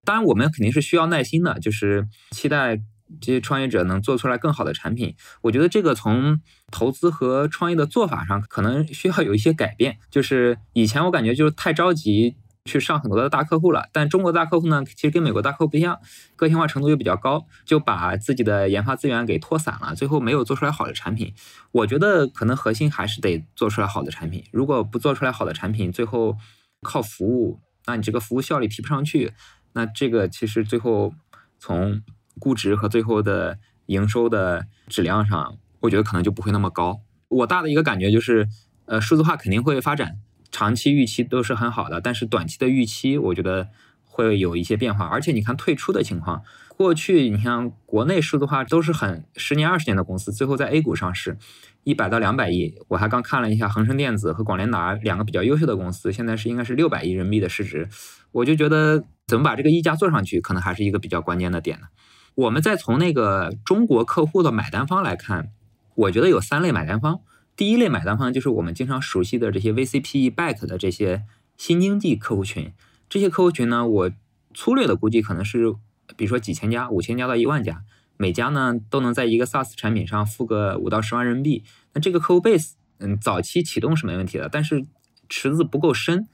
[0.05, 2.83] 当然，我们肯定是需要耐心的，就是期待。
[3.21, 6.41] 这些创业者能做出来更好的产品，我觉得这个从
[6.73, 9.99] 投资和创业的做法上可能需要有一些改变。
[10.11, 12.35] 就是以前我感觉就是太着急
[12.67, 15.99] 去上很多的大客户了，但中国大客户呢，其实跟美国大客户不一样，
[16.37, 21.33] 个性化程度又比较高，就把自己的研发资源给拖散了，最后没有做出来好的产品。
[21.73, 26.37] 我觉得可能核心还是得做出来好的产品，如果不做出来好的产品，最后
[26.83, 29.33] 靠服务，那你这个服务效率提不上去，
[29.73, 31.15] 那这个其实最后
[31.59, 32.03] 从
[32.39, 37.01] 估值和最后的营收的质量上，我觉得可能就不会那么高。
[37.29, 38.49] 我大的一个感觉就是，
[38.87, 40.19] 呃，数字化肯定会发展，
[40.57, 43.69] 长期预期都是很好的，但是短期的预期，我觉得
[44.07, 45.05] 会有一些变化。
[45.05, 46.43] 而且你看退出的情况，
[46.79, 51.37] 过去你像国内数字化都是很十年二十年的公司，最后在 A 股上市，
[51.85, 52.75] 一百到两百亿。
[52.89, 57.91] 我还刚看了一下恒生电子和广联达两个比较优秀的公司，现在是应该是六百亿人民币的市值。
[58.33, 61.89] 我就觉得怎么把这个溢价做上去，可能还是一个比较关键的点呢。
[62.35, 65.51] 我们再从那个中国客户的买单方来看，
[65.95, 67.21] 我觉得有三类买单方。
[67.57, 71.25] 第一类买单方就是我们经常熟悉的这些 VCPE back 的这些
[71.57, 72.73] 新经济客户群。
[73.09, 74.11] 这些客户群呢，我
[74.53, 75.73] 粗略的估计可能是，
[76.17, 77.83] 比如说几千家、五千家到一万家，
[78.17, 81.65] 每家呢都能在一个 SaaS 产品上付个五到十万人民币。
[81.95, 84.87] 那这个客户 base，嗯，早期启动是没问题的，但是
[85.29, 86.29] 池子不够深。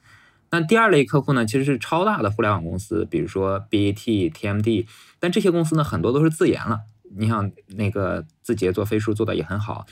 [0.51, 4.85] 那第二类客户呢，其实是超大的互联网公司，比如说 BAT、TMD，
[5.19, 6.81] 但这些公司呢，很多都是自研了。
[7.15, 9.85] 你像那个字节做飞书做的也很好，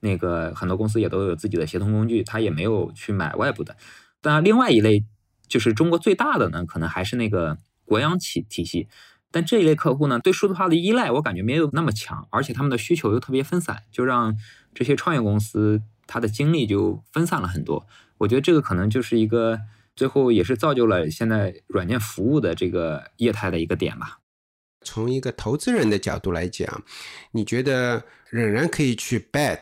[0.00, 3.76] 那个很多公司也都有自己的协同工具，他也没有去买外部的。
[4.20, 5.04] 但另外一类
[5.46, 8.88] 就是中国最大的呢，可能还是那个国央企体系。
[9.30, 14.36] 但这一类客户呢，对数字化的依赖我感觉没有那么强，而且他们的需求又特别分散，就让
[14.74, 17.86] 这些创业公司它的精力就分散了很多。
[18.18, 19.60] 我觉得这个可能就是一个。
[19.98, 24.20] 最后也是造就了现在软件服务的这个业态的一个点吧。
[24.82, 26.82] 从一个投资人的角度来讲，
[27.32, 29.60] 你觉得仍然可以去 bet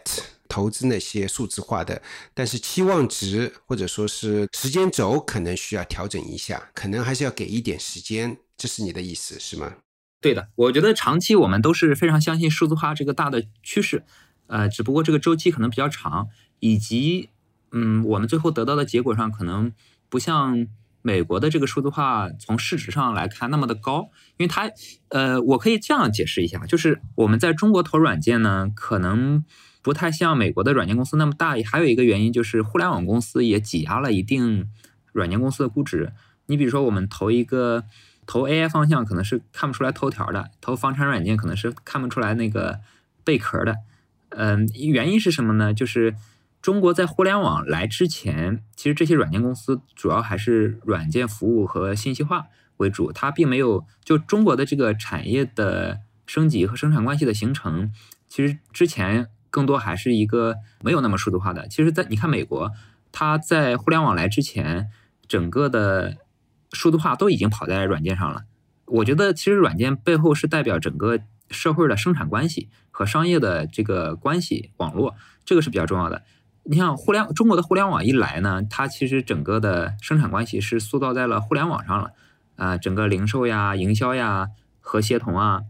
[0.48, 2.00] 投资那些数字化的，
[2.35, 8.37] 但是期望值或者说是时间轴可能需要调整一下，可能还是要给一点时间。
[8.57, 9.74] 这是你的意思是吗？
[10.20, 14.05] 对的，我觉得长期我们都是非常相信数字化这个大的趋势，
[14.46, 16.29] 呃，只不过这个周期可能比较长，
[16.61, 17.29] 以及
[17.72, 19.72] 嗯，我们最后得到的结果上可能。
[20.09, 20.68] 不像
[21.07, 24.69] 美国的这个数字化，从市值上来看那么的高，因为它，
[25.11, 29.44] 呃，我可以这样解释一下，就是我们在中国投软件呢，可能
[29.83, 31.54] 不太像美国的软件公司那么大。
[31.65, 34.69] 还有一个原因就是，互联网公司也挤压了一定
[35.13, 36.13] 软件公司的估值。
[36.46, 37.85] 你比如说，我们投一个
[38.27, 42.81] 投 AI 方向，可能是看不出来头条的；投房产软件，可能是看不出来那个
[43.23, 43.77] 贝壳的。
[44.31, 45.73] 嗯，原因是什么呢？
[45.73, 46.17] 就是。
[46.67, 52.46] 中国在互联网来之前，其实这些软件公司主要还是软件服务和信息化
[52.79, 57.92] 为主，它并没有就中国的这个产业的升级和生产关系的形成，
[58.27, 61.69] 其实之前更多还是一个没有那么数字化的。
[61.69, 62.73] 其实，在你看美国，
[63.12, 64.88] 它在互联网来之前，
[65.29, 66.17] 整个的
[66.73, 68.42] 数字化都已经跑在软件上了。
[68.87, 75.14] 我觉得，其实软件背后是代表整个社会的生产关系和商业的这个关系网络，
[75.44, 76.25] 这个是比较重要的。
[76.69, 82.12] 你像互联中国的互联网一来呢，它其实整个的生产关系是塑造在了互联网上了。
[82.56, 84.48] 啊，整个零售呀、营销呀
[84.81, 85.64] 和协同啊，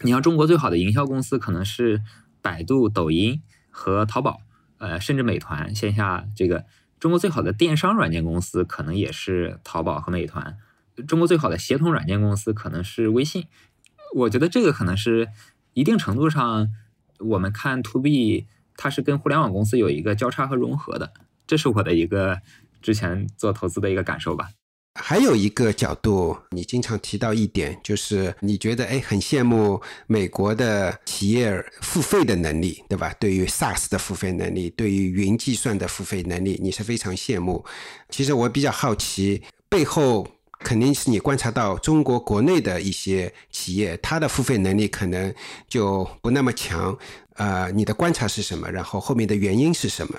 [0.00, 2.02] 你像中国最好的营销公司可能是
[2.40, 3.40] 百度、抖音
[3.70, 4.40] 和淘宝，
[4.78, 6.64] 呃，甚至美团线下这个
[6.98, 10.58] 中国最好的电商软件公司可能也是淘宝和美团，
[11.06, 13.46] 中国最好的协同软件公司可能是微信。
[14.16, 15.28] 我觉得这个可能是
[15.74, 16.68] 一定程度上，
[17.20, 21.12] 我们看 to B，它是跟互联网公司有一个交叉和融合的，
[21.46, 22.40] 这是我的一个
[22.80, 24.50] 之前做投资的一个感受吧。
[25.00, 33.14] 还有一个角度，你经常提到一点，就是你觉得哎，很羡慕美国的企业付费的能力，对吧？
[33.18, 37.64] 对于 SaaS 的付费能力，对于云计算的付费能力，你是非常羡慕。
[38.10, 40.28] 其实我比较好奇，背后
[40.62, 45.34] 肯定是你观察到中国国内的一些企业，它的付费能力可能
[45.68, 46.96] 就不那么强。
[47.34, 48.70] 呃，你的观察是什么？
[48.70, 50.18] 然后后面的原因是什么？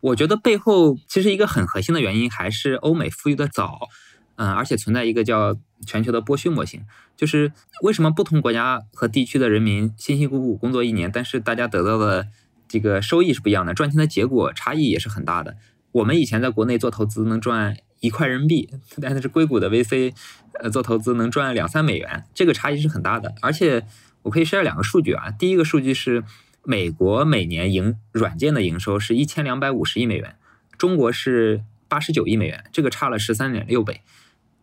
[0.00, 3.88] 我觉得背后其实一个很核心的原因还是欧美富裕的早。
[4.36, 6.84] 嗯，而且存在一个叫全球的剥削模型，
[7.16, 12.26] 就是为什么不同国家和地区的人民辛辛苦苦工作一年，但是大家得到的
[12.66, 15.56] 这个收益是不一样的，赚钱的结果差异也是很大的。
[15.92, 18.68] 我们以前在国内做投资能赚一块人民币，
[19.00, 20.12] 但是硅谷的 VC
[20.60, 23.34] 呃做投资能赚两三美元，这个差异是很大的。
[23.40, 23.86] 而且
[24.22, 26.22] 我可以晒两个数据啊，第一个数据是
[26.62, 30.36] 美国每年营软件的营收是一千两百五十亿美元，
[30.76, 34.02] 中国是八十九亿美元，这个差了十三点六倍。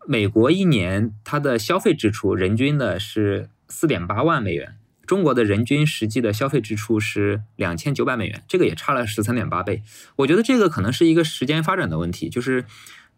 [0.07, 4.75] 美国一年它的消费支出人均的是四点八万美元，
[5.05, 9.83] 中国的人均实际的消费支出是两千九百美元，这个也差了十三点八倍。
[10.17, 12.65] 我觉得这个可能是一个时间发展的问题，就是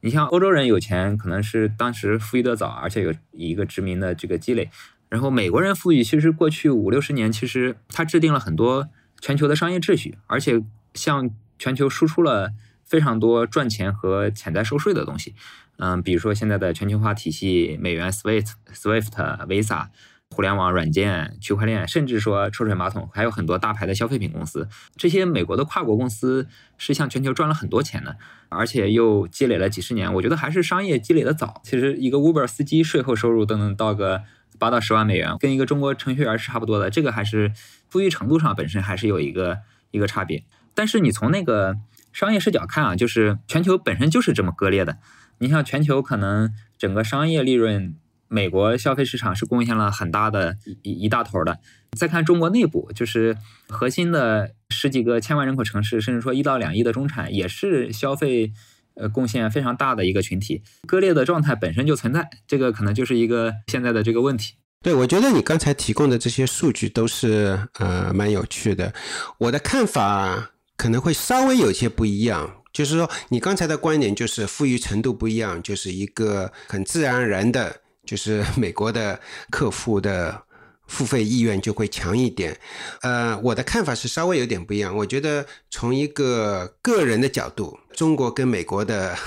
[0.03, 4.69] 你像欧洲人有钱，可能是当时富裕的早，而且有一个殖民的这个积累。
[5.07, 8.89] 然后美国人富裕，其实过去五六十年，其实他制定了很多
[9.21, 10.61] 全球的商业秩序，而且
[10.93, 12.51] 向全球输出了
[12.83, 15.33] 非常多赚钱和潜在收税的东西。
[15.77, 19.09] 嗯，比如说现在的全球化体系，美元 Swift、Swift、
[19.47, 19.87] Visa、
[20.33, 24.67] 互联网软件、区块链，甚至说抽水马桶，还有很多大牌的消费品公司，
[24.97, 28.17] 这些美国的跨国公司是向全球赚了很多钱的，
[28.49, 30.11] 而且又积累了几十年。
[30.15, 31.61] 我觉得还是商业积累的早。
[31.63, 34.23] 其实一个 Uber 司机税后收入都能到个
[34.57, 36.89] 八到十万美元，跟一个中国程序员是差不多的。
[36.89, 37.51] 这个还是
[37.87, 39.59] 富裕程度上本身还是有一个
[39.91, 40.43] 一个差别。
[40.73, 41.77] 但是你从那个
[42.11, 44.97] 商业视角看啊，就是全球本身就是这么割裂的。
[45.39, 47.95] 你像全球可能整个商业利润，
[48.33, 51.59] 美国消费市场是贡献了很大的一一大头的。
[51.95, 53.37] 再看中国内部，就是
[53.69, 58.51] 核心的十几个千万人口城市，甚至说一到两亿的中产，也是消费
[58.95, 60.63] 呃贡献非常大的一个群体。
[60.87, 64.55] 割裂的状态本身就存在，这个可能就是一个现在的这个问题。
[64.81, 68.91] 对，我觉得你刚才提供的这些数据都是呃蛮有趣的。
[69.37, 72.57] 我的看法可能会稍微有些不一样。
[72.73, 80.43] 就是说，你刚才的观点就是富裕程度不一样，就是一个很自然而然的，就是 美国的客户的
[80.87, 82.57] 付费意愿就会强一点。
[83.01, 84.95] 呃，我的看法是稍微有点不一样。
[84.95, 89.17] 我觉得从一个个人的角度，中国跟美国的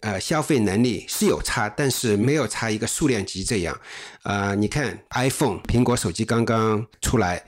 [0.00, 3.78] 呃消费能力是有差，但是没有差一个数量级这样。
[4.24, 7.44] 呃，你看 iPhone 苹果手机刚刚出来，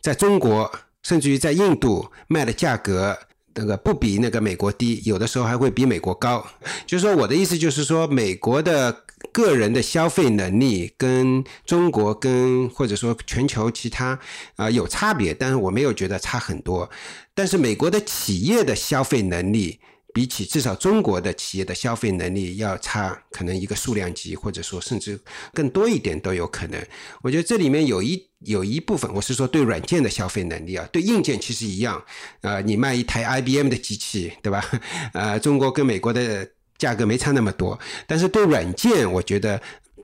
[0.00, 0.72] 在中国
[1.02, 3.18] 甚至于在印度卖的价格。
[3.52, 6.46] 那个不比那个美国低，有的时候还会比美国高。
[6.86, 8.96] 就是说，我的意思就是说，美国的
[9.32, 14.18] 个人的消费能力跟中国跟或者说全球其他
[14.56, 16.90] 啊有差别，但是我没有觉得差很多。
[17.34, 19.80] 但是美国的企业的消费能力。
[20.12, 25.16] 比起至少中国的企业的消费能力要差，可能一个数量级，或者说甚至
[25.54, 26.84] 更多一点都有可能。
[27.22, 32.04] 我觉得这里面有一有一部分，我是说对软件的消费能力啊，对硬件其实一样。
[32.40, 34.68] 呃，你卖一台 IBM 的机器，对吧？
[35.14, 36.44] 呃，中国跟美国的
[36.80, 37.78] 价格没差那么多，
[38.08, 39.60] 但是对软件，我觉得。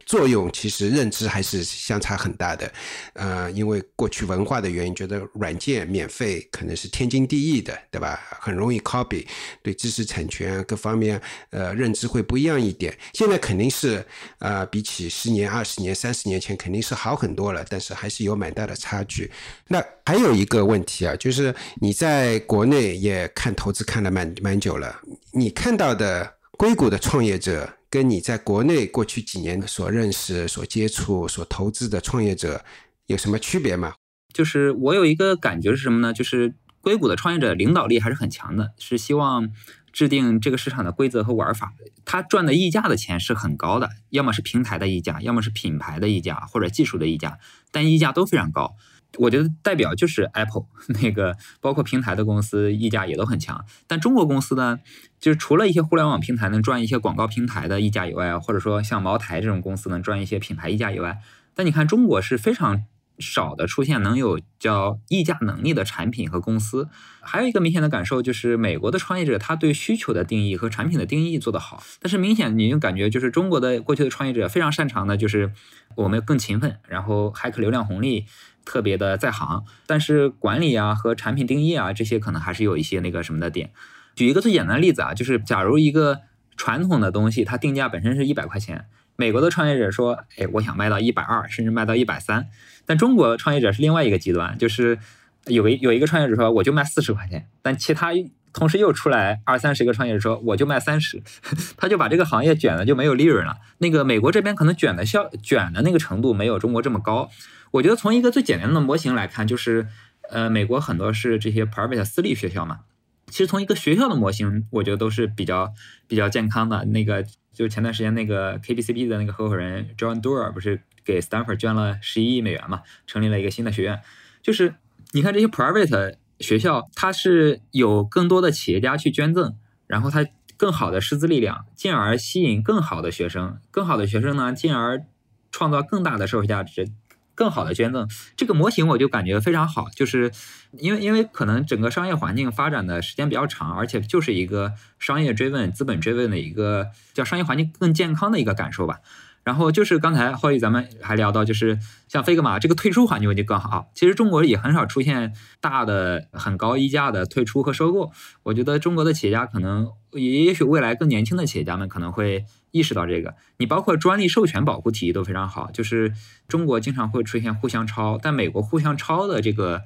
[0.07, 2.73] 作用其实认知还是相差很大的，
[3.15, 8.21] 呃，因为过去文化的原因，觉得软件免费可能是天经地义的，对吧？
[8.41, 9.27] 很容易 copy，
[9.65, 11.21] 对知识产权各方面，
[11.51, 12.97] 呃，认知会不一样一点。
[13.15, 14.07] 现在肯定是，
[14.39, 19.29] 呃，比起十年、二十年、三十年前肯定是好很多了，但是还是有蛮大的差距。
[19.67, 25.01] 那还有一个问题啊，就是你在国内也看投资看了蛮蛮久了，
[25.33, 27.75] 你看到的硅谷的创业者。
[27.89, 32.63] 跟你在国内过去几年所认识、所接触、所投资的创业者
[33.07, 33.95] 有什么区别吗？
[34.35, 36.13] 就是我有一个感觉是什么呢？
[36.13, 39.51] 就是硅谷的创业者领导力还是很强的，是希望
[39.93, 41.73] 制定这个市场的规则和玩法。
[42.05, 47.39] 他赚的溢价的钱是很高的，要么是平台的溢价，要么是品牌的溢价或者技术的溢价，
[47.71, 48.75] 但溢价都非常高。
[49.19, 53.65] 我觉得代表就是 Apple 那个，包括平台的公司溢价也都很强。
[53.87, 54.79] 但中国公司呢，
[55.21, 61.19] 就是除了一些互联网平台能赚一些广告平台的溢价以外，或者说像茅台这种公司能赚一些品牌溢价以外，
[61.55, 62.85] 但你看中国是非常
[63.19, 66.89] 少的出现能有叫溢价能力的产品和公司。
[67.23, 75.51] 还有一个明显的感受就是美国的创业者他对需求的定义和产品的定义做得好，但是明显你就感觉就是中国的过去的创业者非常擅长的就是
[75.97, 78.27] 我们更勤奋，然后 hack 流量红利。
[78.69, 83.71] 特别的在行，但是管理啊和产品定义啊这些可能还是有一些那个什么的点。
[84.17, 86.23] 举一个最简单的例子啊，就是假如一个
[86.57, 92.49] 传统的东西，它定价本身是一百块钱，美国的创业者说，哎，我想卖到一百二，甚至卖到一百三，
[92.85, 94.99] 但中国创业者是另外一个极端，就是
[95.45, 98.11] 有一有一个创业者说我就卖四十块钱，但其他
[98.57, 101.23] 同时又出来二三十个创业者说我就卖三十，
[101.77, 103.59] 他就把这个行业卷的就没有利润了。
[103.79, 107.31] 那个美国这边可能卷的效卷的那个程度没有中国这么高。
[107.73, 109.87] 我觉得从一个最简单的模型来看，就是，
[110.31, 112.81] 呃，美国很多是这些 private 私立学校嘛。
[113.27, 115.75] 其实从一个学校的模型，我觉得都是比较
[116.09, 116.87] 比较健康的。
[116.87, 124.01] 那个就前段时间那个 KBCB 的那个合伙人 John doer 不是给 Stanford 捐了十一亿美元嘛，成立了一个新的学院。
[124.43, 124.77] 就是
[125.13, 129.57] 你看这些 private 学校，它是有更多的企业家去捐赠，
[129.87, 130.27] 然后它
[130.57, 135.05] 更好的师资力量，进而吸引更好的学生，更好的学生呢，进而
[135.51, 136.89] 创造更大的社会价值。
[137.35, 140.33] 更好的捐赠这个模型，我就感觉非常好，就是
[140.73, 149.01] 因为因为可能整个商业环境发展的时间比较长，而且就是一个商业追问、资本追问的一个叫商业环境更健康的一个感受吧。
[149.47, 151.79] 然后就是刚才浩宇咱们还聊到，就是
[152.09, 153.93] 像飞格玛这个退出环境就更好。
[153.95, 158.11] 其实中国也很少出现大的很高溢价的退出和收购。
[158.43, 163.37] 我觉得中国的企业家可能，也也许未来更年轻的企业家们可能会意识到这个。
[163.59, 166.13] 你包括专利授权保护体系都非常好，就是
[166.49, 169.83] 中国经常会出现互相抄，但美国互相抄的这个，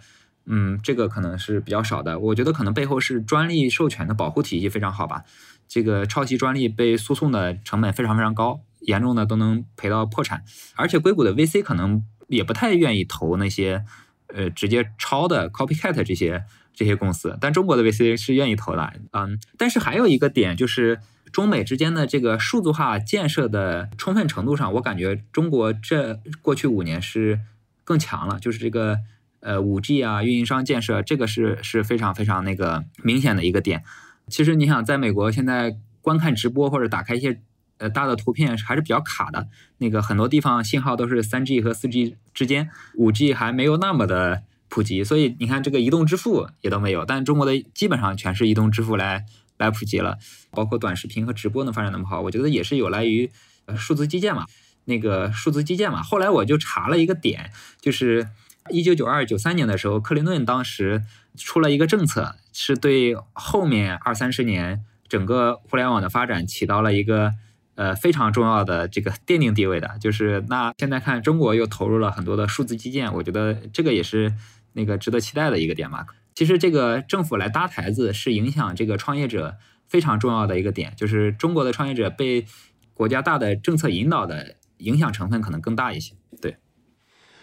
[0.47, 2.19] 嗯，这个可能是比较少的。
[2.19, 5.25] 我觉得可能背后是专利授权的保护体系非常好吧。
[5.69, 8.61] 这个抄袭专利被诉讼的成本非常非常高。
[8.81, 10.43] 严重的都能赔到破产，
[10.75, 13.85] 而且硅谷的 VC 可能也不太愿意投那些，
[14.29, 20.99] 呃，直接抄的 copycat 这些这些公司，但中国的 VC 是愿意投的，嗯，但是还有一个点就是
[21.31, 27.41] 中美之间的这个数字化建设的充分程度上，我感觉中国这过去五年是
[27.85, 28.99] 更强了，就是这个
[29.41, 33.85] 呃五 G 啊运营商建设，这个是是非常非常那个明显的一个点。
[34.29, 37.43] 其实你想在美国现在观看直播或者打开一些。
[37.81, 49.25] 呃，大的图片还是比较卡的，那个很多地方信号都是三 G 和四 G 之间，五 G 还没有那么的普及，所以你看这个移动支付也都没有，但中国的基本上全是移动支付来
[49.57, 50.19] 来普及了，
[50.51, 53.31] 包括短视频和直播能发展那么好，我觉得也是有赖于
[53.79, 54.45] 数字基建嘛，
[54.85, 56.03] 那个数字基建嘛。
[56.03, 57.51] 后来我就查了一个点，
[57.81, 58.29] 就是
[58.69, 61.03] 一九九二九三年的时候，克林顿当时
[61.35, 67.33] 出了一个政策，是对后面二三十年整个互联网的发展起到了一个。
[67.75, 74.35] 呃，非常重要的这个奠定地位的，就是那现在看中国又投入了很多的数字基建，我觉得这个也是
[74.75, 76.07] 那个值得期待的一个点吧。
[76.35, 79.57] 其实这个政府来搭台子是影响这个创业者
[79.87, 82.47] 非常重要的一个点，就是中国的创业者被
[82.93, 86.15] 国家大的政策引导的影响成分可能更大一些。
[86.41, 86.57] 对，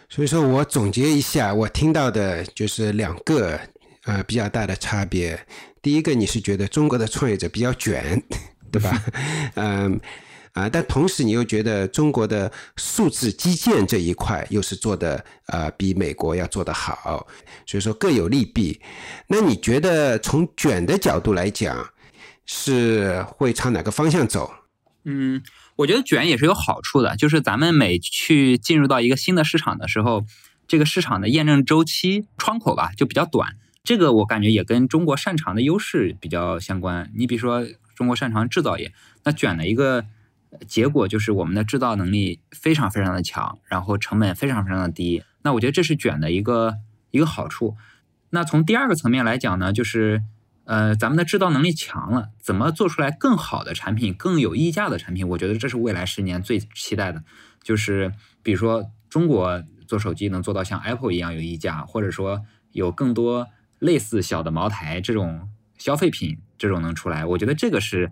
[0.07, 3.59] 所以说我总结一下，我听到的就是两个
[4.05, 5.45] 呃比较大的差别。
[5.81, 8.23] 第一个，你是觉得中国的创业者比较卷，
[8.71, 9.03] 对吧？
[9.55, 9.99] 嗯。
[10.53, 17.27] 啊，但同时你又觉得中国的数字基建这一块又是做的呃比美国要做得好，
[17.67, 18.81] 所以说各有利弊。
[19.27, 21.91] 那你觉得从卷的角度来讲，
[22.47, 24.51] 是会朝哪个方向走？
[25.03, 25.43] 嗯，
[25.75, 30.25] 我觉得卷也是有好处的，就是咱们每去进入到一个新的市场的时候，
[30.67, 33.57] 这个市场的验证周期窗口吧就比较短。
[33.83, 37.11] 这个我感觉也跟中国擅长的优势比较相关。
[37.15, 37.63] 你比如说
[37.97, 38.93] 中国擅长制造业，
[39.25, 40.05] 那卷的一个。
[40.65, 45.21] 结果就是我们的制造能力非常非常的强，然后成本非常非常的低。
[45.41, 46.75] 那我觉得这是卷的一个
[47.11, 47.75] 一个好处。
[48.29, 50.23] 那从第二个层面来讲呢，就是
[50.63, 55.27] 呃，咱们的制造能力强了，怎么做出来更好的产品，更有溢价的产品？
[55.27, 57.21] 我觉得这是未来十年最期待的。
[57.61, 62.41] 就是比如说中国做手机能做到像 Apple 一样有溢价，或者说
[62.71, 63.47] 有更多
[63.79, 68.11] 类似小的茅台这种消费品这种能出来，我觉得这个是。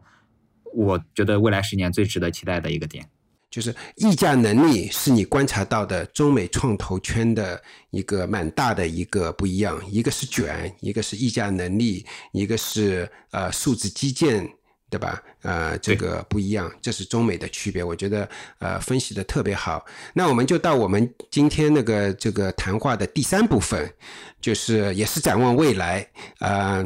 [0.77, 3.07] 我觉得未来十年最值得期待的一个点，
[3.49, 14.45] 就是议价能力是你观察到的中美创投圈的一个蛮大的一个不一样，一个是卷，一个是议价能力，一个是呃数字基建，
[14.89, 15.23] 对吧？
[15.43, 17.81] 呃，这个不一样，这是中美的区别。
[17.81, 18.27] 我觉得
[18.59, 19.85] 呃分析的特别好。
[20.13, 23.89] 那我们就到我们今天那个这个谈话的第三部分，
[24.41, 26.05] 就是也是展望未来。
[26.39, 26.83] 呃，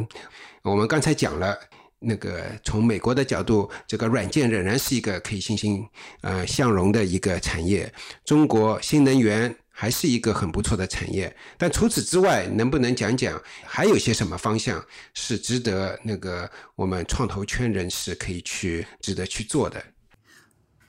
[0.61, 1.57] 我们刚才讲了。
[2.01, 5.85] 那个从美国的角度，这个软件仍然是一个可以欣欣
[6.21, 7.93] 呃向荣的一个产业。
[8.23, 11.35] 中国新能源还是一个很不错的产业。
[11.57, 14.81] 但除此之外，能不能讲讲还有些什么方向
[15.13, 19.83] 是值得那个我们创投圈人士可以去值得去做的？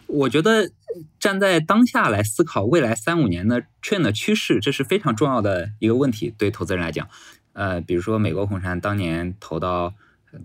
[0.06, 0.70] 我觉得
[1.18, 6.32] 站在当下来思考未来三五年的 turn 的趋势，这是非常重要的一个问题。
[6.38, 7.08] 对投资人来讲，
[7.61, 9.92] 呃，比如说美国红杉当年投到。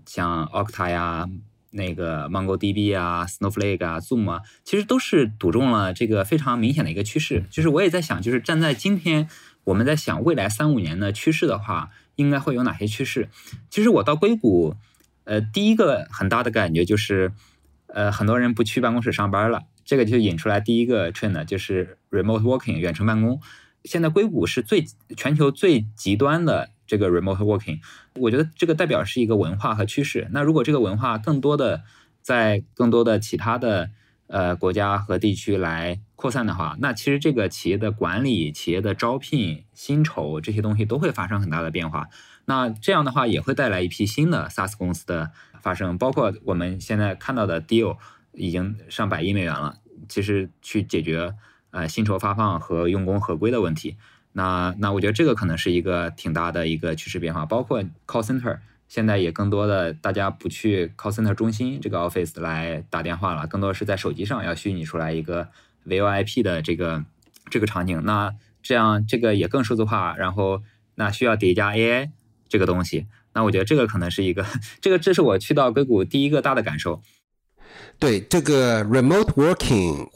[0.04, 1.28] 像 Octa 呀、
[1.70, 7.44] 那个 MongoDB 啊、Snowflake 啊、Zoom 啊，其实都是赌中了这个非常明显的一个趋势。
[7.52, 9.28] 就是我也在想，就是站在今天，
[9.62, 13.28] 我们在想未来三五年的趋势的话，应该会有哪些趋势？
[13.70, 14.74] 其实我到硅谷，
[15.22, 17.30] 呃，第一个很大的感觉就是，
[17.86, 23.40] 呃，很多人不去办公室上班了，这个就引出来第一个 trend，就是 remote working 远程办公。
[23.84, 24.84] 现在硅谷是最
[25.16, 26.70] 全球最极端的。
[26.86, 27.80] 这个 remote working，
[28.14, 30.28] 我觉得这个代表是一个文化和趋势。
[30.30, 31.82] 那如果这个文化更多的
[32.22, 33.90] 在更多的其他的
[34.26, 42.08] 呃国家和地区来扩散的话，那其实这个企业的管理、企业的招聘、薪酬这些东西都会发生很大的变化。
[42.46, 47.98] 那这样的话也会带来一批新的 SaaS 公司的发生，包括我们现在看到的 deal
[48.32, 49.78] 已经上百亿美元了，
[50.08, 51.34] 其实去解决
[51.70, 53.96] 呃薪酬发放和用工合规的问题。
[54.36, 65.48] 那那我觉得这个可能是一个挺大的一个趋势变化，包括 call center 现在也更多的大家不去 call center 中心这个 office 来打电话了，更多是在手机上要虚拟出来一个
[65.86, 67.02] VoIP 的这个
[67.50, 68.04] 这个场景。
[68.04, 70.62] 那这样这个也更数字化，然后
[70.96, 72.10] 那需要叠加 AI
[72.46, 73.06] 这个东西。
[73.32, 74.44] 那我觉得这个可能是一个
[74.82, 77.00] 这个这是我去到硅谷第一个大的感受。
[77.98, 80.08] 对这个 remote working。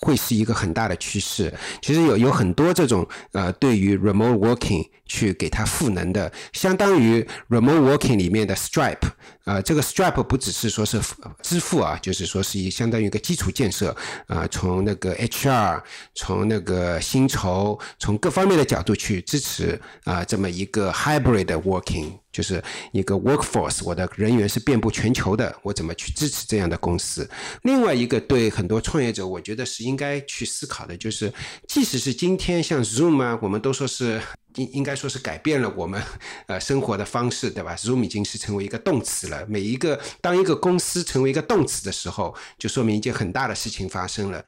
[0.00, 1.52] 会是一个很大的趋势。
[1.82, 9.08] 其实有有很多这种呃，对于 remote working 去给它赋能的，相当于 remote working 里面的 Stripe
[9.42, 11.00] 啊，这个 Stripe 不只是说是
[11.42, 13.96] 支付啊，就是说是一相当于一个基础建设
[14.28, 15.82] 啊，从那个 HR，
[16.14, 27.28] 从那个薪酬，从各方面的角度去支持啊，这么一个 hybrid working，就是一个 workforce，我的人员是遍布全球的，我怎么去支持这样的公司？
[27.62, 29.88] 另外一个对很多创业者，我觉得是。
[29.88, 31.32] 应该去思考的就是，
[31.66, 34.20] 即使是今天像 Zoom 啊，我们都说是
[34.54, 36.02] 应应该说是改变了我们
[36.46, 39.46] 呃生活的方式，对吧？Zoom 已经是成为一个动词了。
[39.46, 44.44] 每一个当一个公司成为一个动词的时候，就说明一件很大的事情发生了。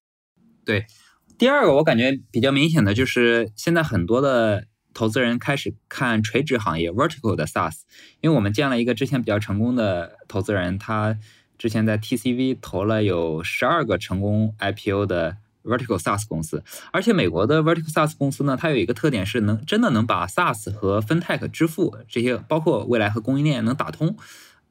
[0.65, 0.87] 对，
[1.39, 7.81] 第二个我感觉比较明显的就是，现在很多的投资人开始看垂直行业 （vertical） 的 SaaS，
[8.21, 11.19] 因为我们见了一个之前比较成功的投资人，他。
[11.59, 24.17] 之前在 TCV 投了有十二个成功 IPO 的 Vertical SaaS 公司，而且美国的 Vertical SaaS 公司呢，它有一个特点是能真的能把 SaaS 和 FinTech 支付这些，包括未来和供应链能打通。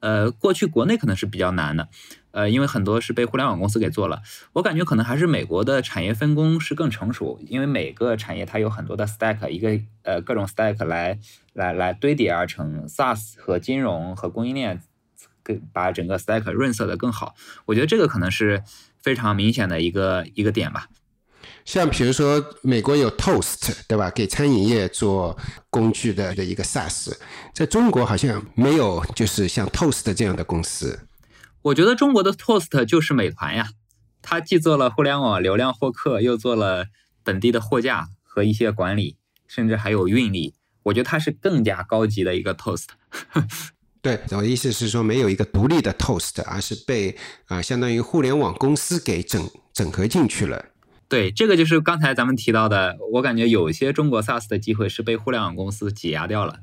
[0.00, 1.88] 呃，过去国内可能是比较难的，
[2.30, 4.22] 呃，因为很多是被互联网公司给做了。
[4.54, 11.18] 我感觉可能还是美国的产业分工是更成熟，因为每个产业它有很多的 Stack，一个呃各种 Stack 来
[11.52, 14.82] 来来堆叠而成 SaaS 和金融和供应链。
[15.72, 17.34] 把整个 stack 润色的更好，
[17.64, 18.62] 我觉得这个可能是
[19.02, 20.88] 非常明显的一个一个点吧。
[21.64, 24.10] 像比如说美国有 Toast，对吧？
[24.10, 25.38] 给餐饮业做
[25.68, 27.16] 工具的的一个 SaaS，
[27.54, 31.06] 在中国好像没有，就是像 Toast 这样的公司。
[31.62, 33.68] 我觉得中国的 Toast 就是美团呀，
[34.22, 36.86] 它既做了互联网流量获客，又做了
[37.22, 40.54] 本地的货架和一些管理，甚至还有运力。
[40.84, 42.86] 我觉得它是更加高级的一个 Toast。
[44.02, 50.64] 对，我的意思是说，没有一个独立的 Toast，而是被啊，相当于互联网公司给整整合进去了。
[51.06, 56.60] 对，这个就是刚才咱们提到的，我感觉有些中国 SaaS 的机会是被互联网公司挤压掉了。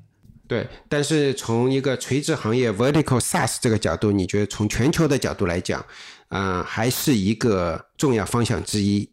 [0.47, 5.85] 对，但是从一个垂直行业 Vertical SaaS 这个角度，你觉得从全球的角度来讲，
[6.29, 9.09] 嗯，还是一个重要方向之一。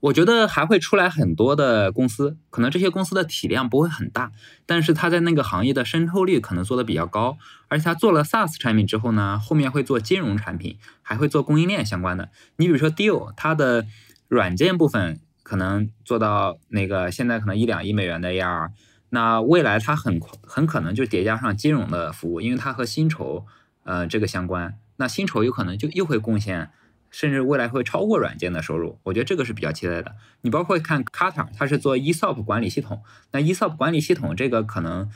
[0.00, 4.30] 我觉得还会出来很多的公司，可能这些公司的体量不会很大，
[4.64, 7.36] 但是它在那个行业的渗透率可能做的比较高，
[7.66, 12.28] 而且它做了 SaaS 产品之后呢，后面会做金融产品，还会做供应链相关的。
[12.58, 13.86] 你比如说 Deal，它的
[14.28, 18.70] 软件部分可能做到那个现在可能一两亿美元的 AR，
[19.10, 23.44] 那未来它很很可能就叠加上金融的服务，因为它和薪酬
[23.82, 26.70] 呃这个相关，那薪酬有可能就又会贡献。
[27.10, 28.98] 甚至未来会超过软件的收入。
[29.04, 30.14] 我觉得这个是比较期待的。
[30.42, 33.02] 你包括看 Qatar，它是做 ESOP 管理系统，
[33.32, 35.10] 那 ESOP 管理系统这个可能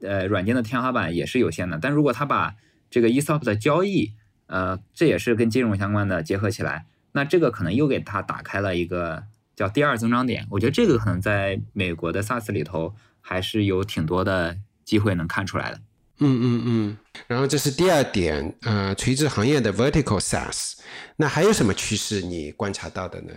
[0.00, 2.54] 呃软件的天花板也是有限的，但如果它把
[2.90, 4.12] 这个 ESOP 的交易，
[4.46, 9.24] 呃，这也是跟金融相关的结合起来，那这个可能又给它打开了一个
[9.56, 10.46] 叫第二增长点。
[10.50, 15.80] 我觉得这个可能在美国的 SaaS 里头还是有挺多的机会能看出来的。
[16.24, 20.74] 嗯嗯嗯，然后这是第二点，呃，垂直行业的 vertical SaaS，
[21.16, 23.34] 那还有什么趋势你观察到的呢？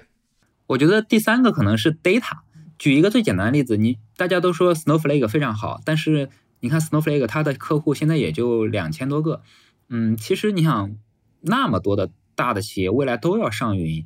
[0.67, 2.39] 我觉得第三个可能是 data。
[2.77, 6.29] 举一个最简单的例子，你大家都说 Snowflake 非常好，但是
[6.59, 9.41] 你看 Snowflake 它的客户现在也就两千多个，
[9.89, 10.95] 嗯，其实你想
[11.41, 14.05] 那么多的大的企业未来都要上云，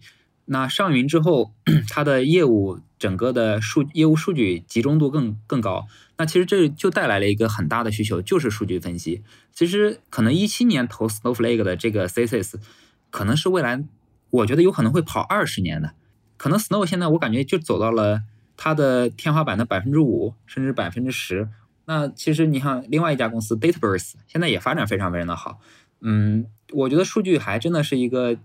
[0.52, 1.54] 那上云之后，
[1.89, 5.86] 它的业务整个的数业务数据集中度更更高。
[6.18, 9.24] 那其实这就带来了一个很大的需求，就是数据分析。
[9.54, 12.56] 其实可能一七年投 Snowflake 的这个 thesis，
[13.12, 13.84] 可能是未来
[14.32, 15.93] 我觉得有可能会跑二十年的。
[16.36, 18.24] 可能 Snow 现在我感觉就走到了
[18.58, 21.47] 它的天花板的百分之五，甚至百分之十。
[21.86, 25.60] 那其实你看另外一家公司 Databricks 现在也发展非常非常的好。
[26.02, 28.38] 嗯，我觉得数据还真的是一个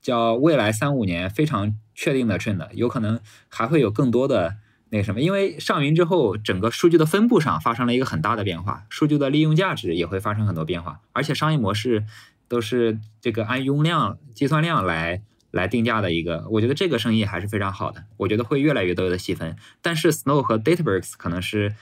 [0.00, 4.56] 叫未来三五年非常确定的 trend，有可能还会有更多的。
[4.90, 12.04] 那什么，因为上云之后，整个数据的分布上发生了一个很大的变化，数据的利用价值也会发生很多变化，而且商业模式
[12.48, 21.74] 都是这个按用量、计算量来来定价的一个，我觉得这个生意还是非常好的，我觉得会越来越多的细分，但是 Snow 和 Databricks 可能是。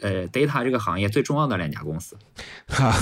[0.00, 2.16] 呃，data 这个行业最重要的两家公司，
[2.68, 2.92] 好，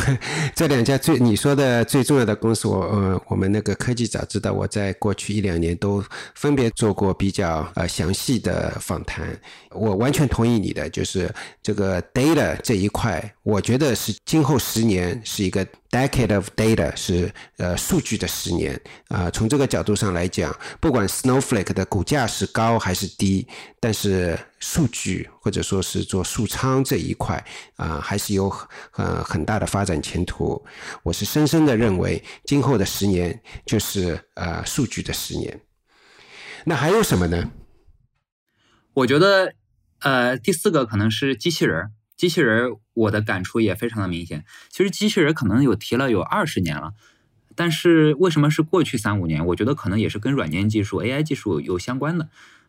[0.54, 9.36] 这两家最你说的最重要的公司，我呃，我们那个科技早知道，我在过去一两年都分别做过比较呃详细的访谈，
[9.70, 11.32] 我完全同意你的，就是
[11.62, 15.66] 这个 data 这一块，我觉得是今后十年是一个。
[15.92, 23.46] Decade of data 是呃数据的十年啊，从这个角度上来讲，不管 Snowflake 的股价是高还是低，
[23.78, 27.44] 但是数据或者说是做数仓这一块
[27.76, 30.64] 啊，还是有很很大的发展前途。
[31.02, 35.60] 我是深深的认为，今后的十年就是呃数据的十年。
[36.64, 37.50] 那还有什么呢？
[38.94, 39.52] 我觉得
[40.00, 41.90] 呃第四个可能是机器人儿。
[42.22, 44.44] 机器人，我的感触也非常的明显。
[44.70, 46.92] 其实机器人可能有提了有二十年了，
[47.56, 49.44] 但是为什么是过去三五年？
[49.46, 52.28] 我觉得可能也是跟软件技术、AI 技术有相关的。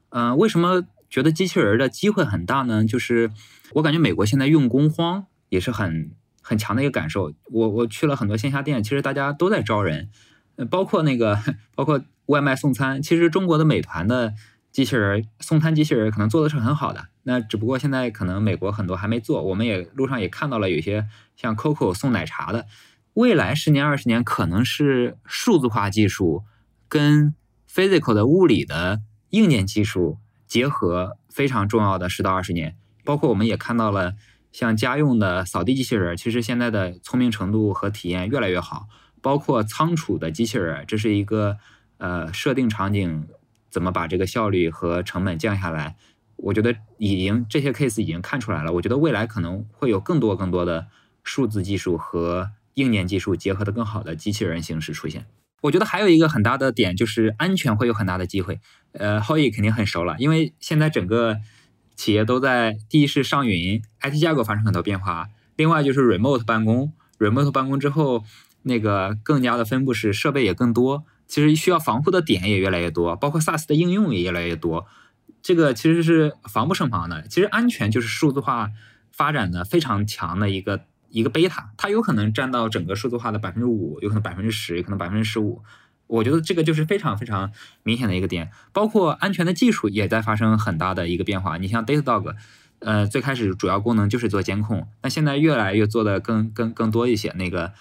[0.10, 2.84] 嗯，为什么觉得机器人的机会很大呢？
[2.84, 3.30] 就是
[3.74, 6.10] 我感觉美国现在用工荒也是很
[6.42, 7.32] 很强的一个感受。
[7.52, 10.10] 我我去了很多线下店，其实大家都在招人，
[10.72, 11.38] 包括那个
[11.76, 14.34] 包括外卖送餐，其实中国的美团的。
[14.74, 22.66] 机器人送餐机器人可能做的是很好的，那只不过现在可能美国很多还没做，我们也路上也看到了有些像 Coco 送奶茶的，
[23.14, 26.44] 未来十年二十年可能是数字化技术
[26.90, 27.36] 跟
[27.72, 30.18] physical 的物理的硬件技术
[30.48, 34.14] 结合非常重要的十到二十年，包括我们也看到了
[34.52, 38.88] 像家用的扫地机器人，其实现在的聪明程度和体验越来越好，
[39.22, 41.60] 包括仓储的机器人，这是一个
[42.00, 43.28] 呃设定场景。
[43.74, 45.96] 怎么把这个效率和成本降下来？
[46.36, 48.72] 我觉得已经这些 case 已经看出来了。
[48.72, 50.86] 我觉得未来可能会有更多更多的
[51.24, 55.26] 数字技术和硬件技术结合的更好的机器人形式出现。
[55.62, 58.60] 我觉得还有一个很大的点就是安全会有很大的机会。
[58.92, 61.40] 呃，Hoy 肯定很熟了，因为现在整个
[61.96, 68.24] 企业都在第一是上云，IT 架构发生很多变化；另外就是 remote 办公，remote 办公之后
[68.64, 71.06] 那个更加的分布式，设备也更多。
[71.28, 74.86] 其实需要防护的点也越来越多，包括 SaaS 的应用也越来越多，
[75.42, 77.28] 这个其实是防不胜防的。
[77.28, 78.70] 其实安全就是数字化
[79.12, 85.64] 发展的非常强的一个一个贝塔，它有可能占到整个数字化的百分之五，有可能百分之十，有可能百分之十五。
[86.08, 87.52] 我觉得这个就是非常非常
[87.82, 88.52] 明显的一个点。
[88.72, 91.58] 包括安全的技术也在发生很大的一个变化。
[91.58, 92.36] 你像 Datadog，
[92.80, 97.74] 呃，最开始主要功能就是做监控，那现在越来越做的更更更多一些，那个。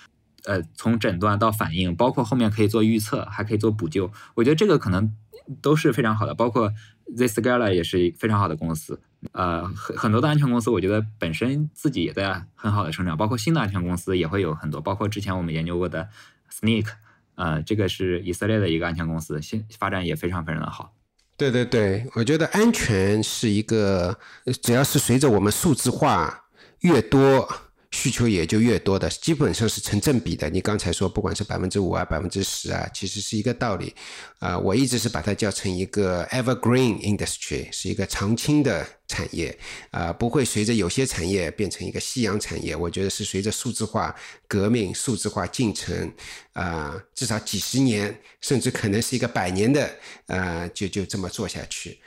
[0.45, 5.15] 呃，从诊断到反应，包括后面可以做预测，还可以做补救，我觉得这个可能
[5.61, 6.35] 都是非常好的。
[6.35, 6.73] 包括
[7.17, 9.01] Zscaler 也是非常好的公司，
[9.33, 13.17] 呃，很很多的安全公司，我觉得本身自己也在很好的成长。
[13.17, 16.09] 包括新的安全公司也会有很多，包括之前我们研究过的
[16.51, 16.87] Sneak，
[17.37, 20.93] 呃，这个是以色列的一个安全公司，现发展也非常非常的好。
[21.37, 24.19] 对对对，我觉得安全是一个，
[24.61, 26.47] 只要是随着我们数字化
[26.81, 27.49] 越多。
[27.93, 30.49] 需求也就越多的，基本上是成正比的。
[30.49, 33.95] 你刚才说，不管是百分之五啊，百分之十啊，其实是一个道理。
[34.39, 39.57] 啊，我一直是把它叫成一个 evergreen industry，是一个常青的产业。
[39.91, 42.75] 啊，不会随着有些产业变成一个夕阳产业。
[42.75, 44.15] 我觉得是随着数字化
[44.49, 46.13] 革命、数字化进程，
[46.55, 49.91] 啊，至少几十年，甚至可能是一个百年的，
[50.27, 52.01] 啊，就就这么做下去。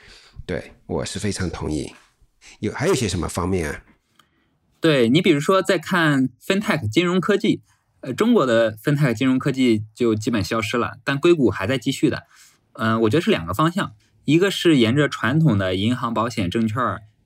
[0.44, 1.94] 对我是非常同意。
[2.58, 3.82] 有还有些什么方面啊？
[4.78, 7.62] 对你，比如说在看 FinTech 金融科技，
[8.00, 12.24] 呃，中国的 FinTech 金融科技就基本消失了，但硅谷还在继续的。
[12.74, 13.92] 嗯，我觉得是两个方向，
[14.26, 16.78] 一个是沿着传统的银行、保险、证券，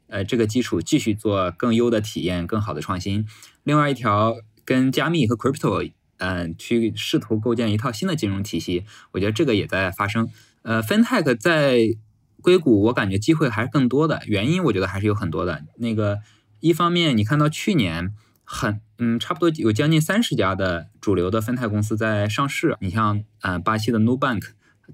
[0.07, 3.25] 呃，这个基础继续做更优的体验、更好的创新；
[3.65, 8.85] 另外一条跟加密和 Crypto，嗯，去试图构建一套新的金融体系。
[9.11, 10.31] 我觉得这个也在发生。
[10.63, 11.81] 呃，FinTech 在
[12.41, 15.65] 硅谷，我感觉机会还是更多的，原因我觉得还是有很多的。
[15.77, 16.21] 那个。
[16.61, 22.77] 一方面，你看到去年很嗯，差不多有将近三十家的主流的分泰公司在上市。
[22.81, 24.43] 你像呃，巴西的 Nubank、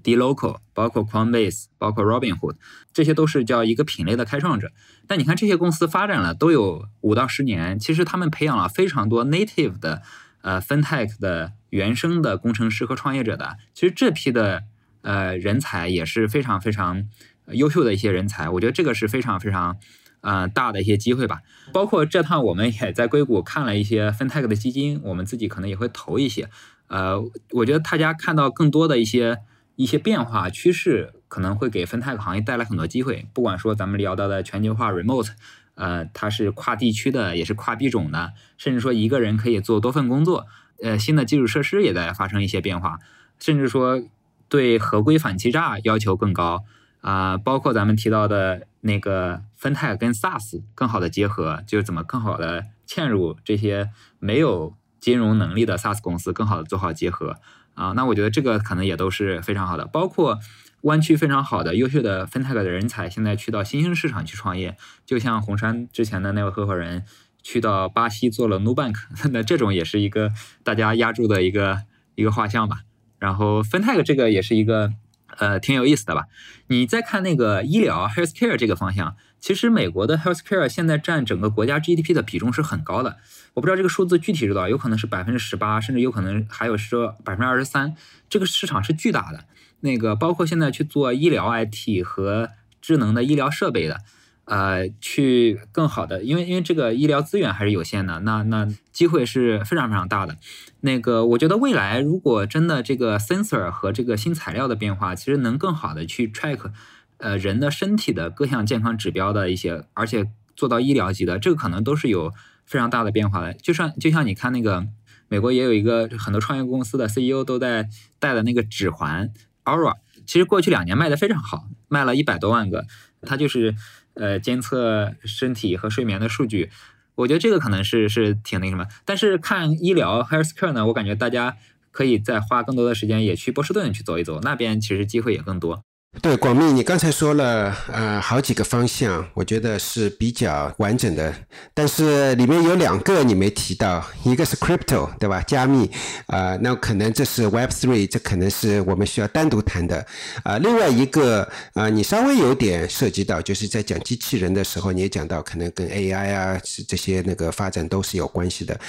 [0.01, 2.55] dLocal，包括 Coinbase，包括 Robinhood，
[2.93, 4.71] 这些都是叫一个品类的开创者。
[5.07, 10.01] 但你看这些公司发展了都有五到十年，其实他们培养了非常多 native 的
[10.41, 13.57] 呃 fintech 的原生的工程师和创业者的。
[13.73, 14.63] 其实这批的
[15.01, 17.09] 呃人才也是非常非常
[17.47, 18.47] 优秀的一些人才。
[18.47, 19.77] 我觉得这个是非常非常。
[20.21, 21.41] 呃，大的一些机会吧，
[21.73, 26.49] 包括这趟我们也在硅谷看了一些 FinTech 的基金，我们自己可能也会投一些。
[26.87, 29.39] 呃，我觉得大家看到更多的一些
[29.75, 33.27] 一些变化趋势，可能会给 FinTech 行业带来很多机会。
[33.33, 35.31] 不管说咱们聊到的全球化 Remote，
[35.75, 40.47] 呃，它是跨地区的，也是跨币种的，甚至说一个人可以做多份工作。
[40.81, 42.99] 呃，新的基础设施也在发生一些变化，
[43.39, 44.01] 甚至说
[44.47, 46.63] 对合规反欺诈要求更高。
[47.01, 57.35] 啊，包括咱们提到的那个分泰跟 SaaS 更好的结合，就是怎么更好的嵌入这些没有金融能力的 SaaS 公司，更好的做好结合
[57.75, 57.91] 啊。
[57.97, 59.85] 那我觉得这个可能也都是非常好的。
[59.85, 60.39] 包括
[60.81, 67.03] 湾区非常好的优秀的分泰的人才，现在去到新兴市场去创业，就像红杉之前的那位合伙人
[67.43, 68.95] 去到巴西做了 Nubank，
[69.33, 70.31] 那这种也是一个
[70.63, 71.83] 大家压住的一个
[72.15, 72.81] 一个画像吧。
[73.19, 74.93] 然后分泰这个也是一个。
[75.37, 76.25] 呃，挺有意思的吧？
[76.67, 83.17] 你再看那个医疗 healthcare 这个方向，其实美国的 healthcare 现在占整个国家 GDP 的比重是很高的。
[83.53, 87.95] 我不知道这个数字具体是多少，有可能是百分之十八，甚至有可能还有说百分之二十三。
[88.29, 89.45] 这个市场是巨大的。
[89.81, 92.49] 那个包括现在去做医疗 IT 和
[92.81, 94.01] 智能的医疗设备的。
[94.47, 100.37] 呃，去更好的，因为因为这个医疗资源还是有限的，那那机会是非常非常大的。
[100.79, 106.71] 那个，我觉得未来如果真的这个 sensor 和这个新材料的变化，其实能更好的去 track，
[107.17, 112.31] 呃，人的身体的各项健康指标的一些，而且做到医疗级的，这个可能都是有
[112.65, 113.53] 非常大的变化的。
[113.53, 114.87] 就像就像你看那个
[115.27, 119.29] 美国也有一个很多创业公司的 CEO 都在戴的那个指环
[119.65, 119.95] Aura，
[120.25, 122.85] 其实过去两年卖的非常好，卖了一百多万个，
[123.23, 123.75] 它就是。
[124.19, 126.69] 呃，监测身体和睡眠的数据，
[127.15, 128.85] 我觉得这个可能是是挺那什么。
[129.05, 131.55] 但是看医疗 healthcare 呢，我感觉大家
[131.91, 135.83] 可以再花更多的时间，也去波士顿去走一走，那边其实机会也更多。
[136.19, 141.31] 对，广密，你刚才说了呃好几个方向，我觉得是比较完整的，
[141.75, 145.39] 但是里面有两个你没提到，一个是 crypto，对吧？
[145.43, 145.91] 加密
[146.25, 150.03] 啊，那可能这是 Web Three，这可能是我们需要单独谈的
[150.43, 150.57] 啊。
[150.57, 158.79] 另外一个啊，你稍微有点涉及到，就是在讲机器人的时候，你也讲到可能跟 AI 啊这些那个发展都是有关系的。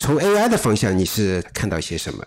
[0.00, 2.24] 从 AI 的方向，你是看到些什么？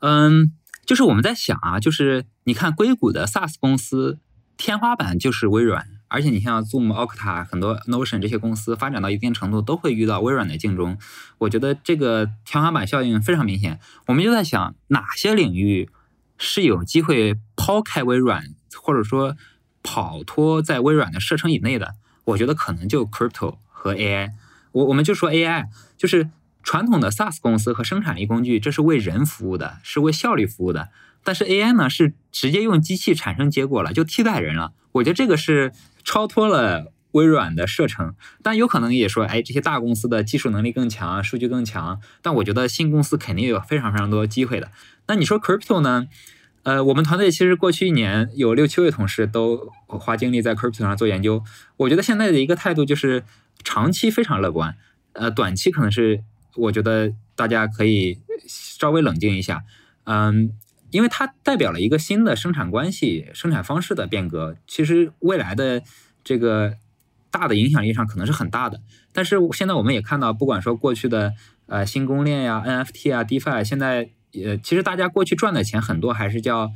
[0.00, 0.52] 嗯。
[0.84, 4.18] 就是我们在想啊，就是你看硅谷的 SaaS 公司
[4.56, 10.98] 天花板就是微软，而且你像 Zoom、Okta 很多 Notion 这些公司发展到一定程度都会遇到微软的竞争。
[11.38, 13.78] 我觉得这个天花板效应非常明显。
[14.06, 15.88] 我们就在想哪些领域
[16.36, 19.36] 是有机会抛开微软，或者说
[19.82, 21.94] 跑脱在微软的射程以内的。
[22.24, 24.32] 我觉得可能就 Crypto 和 AI。
[24.72, 25.66] 我我们就说 AI，
[25.96, 26.30] 就是。
[26.62, 30.90] 传统的 SaaS 公司和生产力工具，这是为人服务的，是为效率服务的。
[31.22, 34.72] 但是 AI 呢，是直接用机器产生结果了，就替代人了。
[34.92, 38.14] 我觉得这个是超脱了微软的射程。
[38.42, 42.00] 但有可能也说，哎，这些大公司的技术能力更强，数据更强。
[42.22, 44.70] 但我觉得新公司肯定有非常非常多机会的。
[45.08, 46.08] 那你说 Crypto 呢？
[46.62, 51.42] 呃，我们团队其实过去一年有六七位同事都花精力在 Crypto 上做研究。
[51.78, 53.24] 我觉得现在的一个态度就是
[53.64, 54.76] 长期非常乐观，
[55.12, 56.22] 呃，短期可能是。
[56.60, 59.64] 我觉得大家可以稍微冷静一下，
[60.04, 60.52] 嗯，
[60.90, 64.56] 因为它代表了一个新的生产关系、生产方式的变革。
[64.66, 65.82] 其实未来的
[66.22, 66.74] 这个
[67.30, 68.80] 大的影响力上可能是很大的。
[69.12, 71.32] 但是现在我们也看到，不管说过去的
[71.66, 76.70] 呃新公链呀、NFT 啊、DeFi，现在呃其实大家过去赚的钱很多还是叫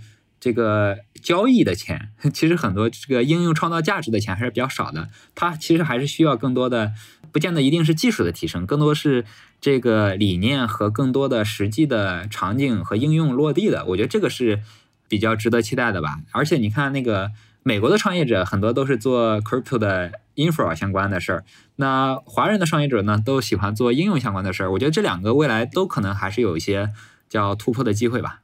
[0.45, 5.09] 这个交易的钱， 其实很多这个应用创造价值的钱还是比较少的。
[5.35, 6.93] 它其实还是需要更多的，
[7.33, 9.25] 不见得一定是技术的提升，更多是
[9.59, 13.87] 这个理念和更多的实际的场景和应用落地的。
[13.87, 14.61] 我觉得这个是
[15.09, 16.19] 比较值得期待的吧。
[16.33, 17.31] 而且你看那个。
[17.67, 21.45] 美国的创业者很多都是做 crypto 的 infra 相关的事儿，
[21.77, 24.73] 那华人的创业者呢，都喜欢做应用相关的事儿。
[24.73, 26.93] 我觉得这两个未来都可能还是有一些
[27.27, 28.43] 叫突破的机会吧。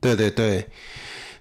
[0.00, 0.70] 对对对，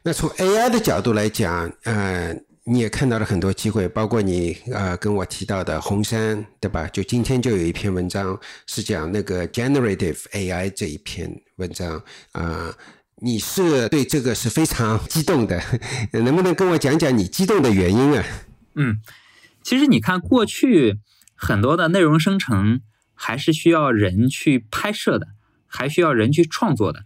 [0.08, 2.32] 那从 AI 的角度来讲，呃，
[2.66, 6.88] 你也看到了很多机会，包括你呃跟我提到的红杉，对吧？
[6.90, 12.04] 就今天就有一篇文章是讲那个 generative AI 这一篇文章
[12.34, 12.72] 啊。
[13.16, 15.60] 你是对这个是非常激动的，
[16.14, 18.24] 能不能跟我讲讲你激动的原因啊？
[18.76, 18.98] 嗯，
[19.64, 21.00] 其实你看过去
[21.34, 22.82] 很多的内容生成
[23.16, 25.30] 还是需要人去拍摄的，
[25.66, 27.06] 还需要人去创作的。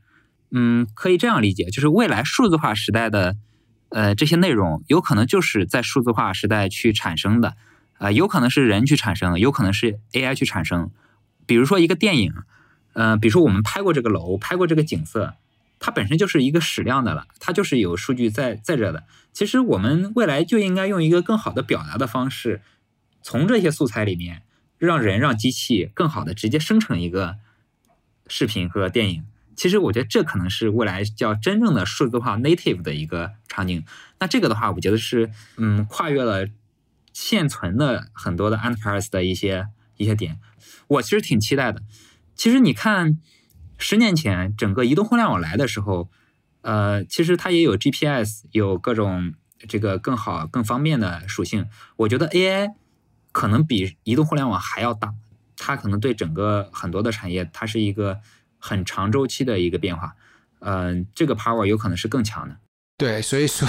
[0.52, 3.36] 嗯，可以这样理解，就是未来数字化时代的
[3.90, 7.56] 呃这些内容，有可能就是在数字化时代去产生的，
[7.98, 10.92] 啊，有可能是人去产生，有可能是 AI 去产生。
[11.46, 12.34] 比如说一个电影，
[12.94, 15.36] 嗯，比如说我们拍过这个楼，拍过这个景色。
[15.82, 19.06] 它本身就是一个矢量的了，它就是有数据在在这的。
[19.32, 22.62] 其实我们未来就应该用一个更好的表达的方式，
[23.22, 24.42] 从这些素材里面，
[24.78, 27.38] 让人让机器更好的直接生成一个
[28.28, 29.24] 视频和电影。
[29.60, 33.84] 其实我觉得这可能是未来叫真正的数字化 native 的一个场景。
[34.20, 36.48] 那这个的话，我觉得是嗯跨越了
[37.12, 40.40] 现存的很多的 enterprise 的一些一些点，
[40.88, 41.84] 我其实挺期待的。
[42.36, 43.20] 其实你看。
[43.82, 46.10] 十年前，整个移动互联网来的时候，
[46.64, 49.34] 呃，其实它也有 GPS，有各种
[49.70, 51.66] 这个更好、更方便的属性。
[51.96, 52.74] 我觉得 AI
[53.32, 55.14] 可能比移动互联网还要大，
[55.56, 58.20] 它可能对整个很多的产业，它是一个
[58.60, 60.16] 很长周期的一个变化。
[60.60, 62.58] 嗯，这个 power 有可能是更强的。
[63.00, 63.66] 对，所以说，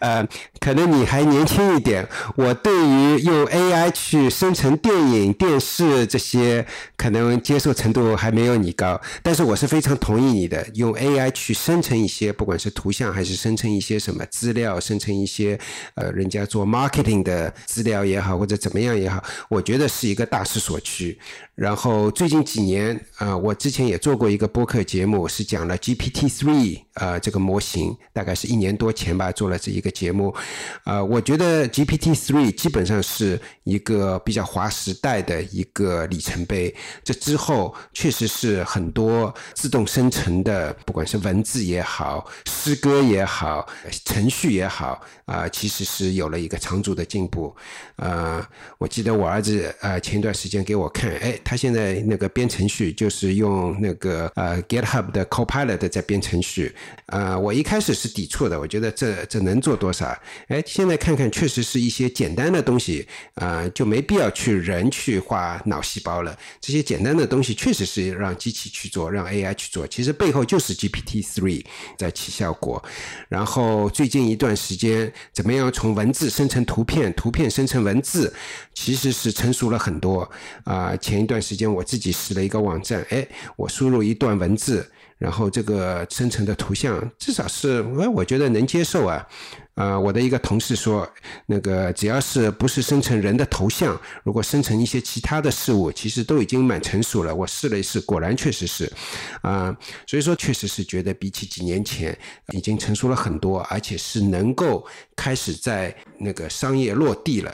[0.00, 0.26] 呃，
[0.58, 2.04] 可能你还年轻一点。
[2.34, 6.66] 我对于用 AI 去生成电影、电视这些，
[6.96, 9.00] 可能接受程度还没有你高。
[9.22, 15.56] 但是我是非常同意你的，用 AI 去生成一些，不管是图像还是生成一些什么资料，生成一些
[15.94, 21.16] 呃，人家做 marketing 的资料也好，或者怎么样也好，我觉得是一个大势所趋。
[21.54, 30.34] 然后最近几年啊，我之前也做过一个播客节目，是讲了 GPT three 呃这个模型，大概是一年多前吧做了这一个节目，
[30.82, 36.74] 啊，我觉得 GPT three 基本上是一个比较划时代的一个里程碑。
[37.02, 43.66] 这之后确实是很多自动生成的，不管是文字也好、诗歌也好、
[44.04, 47.54] 程序也好啊，其实是有了一个长足的进步。
[47.96, 51.38] 啊，我记得我儿子啊前一段时间给我看，哎。
[51.44, 56.74] 他现在那个编程序就是用那个呃 GitHub 的 Copilot 在编程序，
[57.06, 60.16] 啊，我一开始是抵触的，我觉得这这能做多少？
[60.48, 66.34] 哎，现在看看确实是一些简单的东西，啊，就没必要去人去画脑细胞了。
[66.62, 71.62] 这些简单的东西确实是让机器去做，让 AI 去做，其实背后就是 GPT-3
[71.98, 72.82] 在起效果。
[73.28, 78.32] 然后最近一段时间，怎么样从文字生成图片，图片生成文字，
[78.72, 80.26] 其实是成熟了很多。
[80.64, 81.34] 啊，前一段。
[81.34, 83.26] 段时间我自己试了一个网站，哎，
[83.56, 84.88] 我输入一段文字，
[85.24, 89.26] 然后这个生成的图像至少是哎，我觉得能接受啊。
[89.74, 91.08] 啊，我的一个同事说，
[91.46, 97.34] 那个只要是不是生成人的头像，如果生成一些其他的事物，其实都已经蛮成熟了。
[97.34, 98.92] 我试了一试，果然确实是，
[99.40, 99.74] 啊，
[100.06, 102.16] 所以说确实是觉得比起几年前
[102.52, 107.52] 已经成熟了很多，而且是能够开始在那个商业落地了。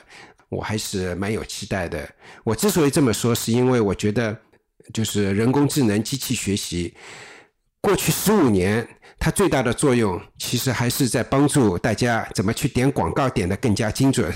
[0.51, 2.07] 我还是蛮有期待的。
[2.45, 4.37] 我之所以这么说，是因为我觉得，
[4.93, 6.93] 就是人工智能、机器学习，
[7.83, 8.87] 过去十五年，
[9.19, 14.33] 它最大的作用，其实还是在帮助大家怎么去点广告点的更加精准。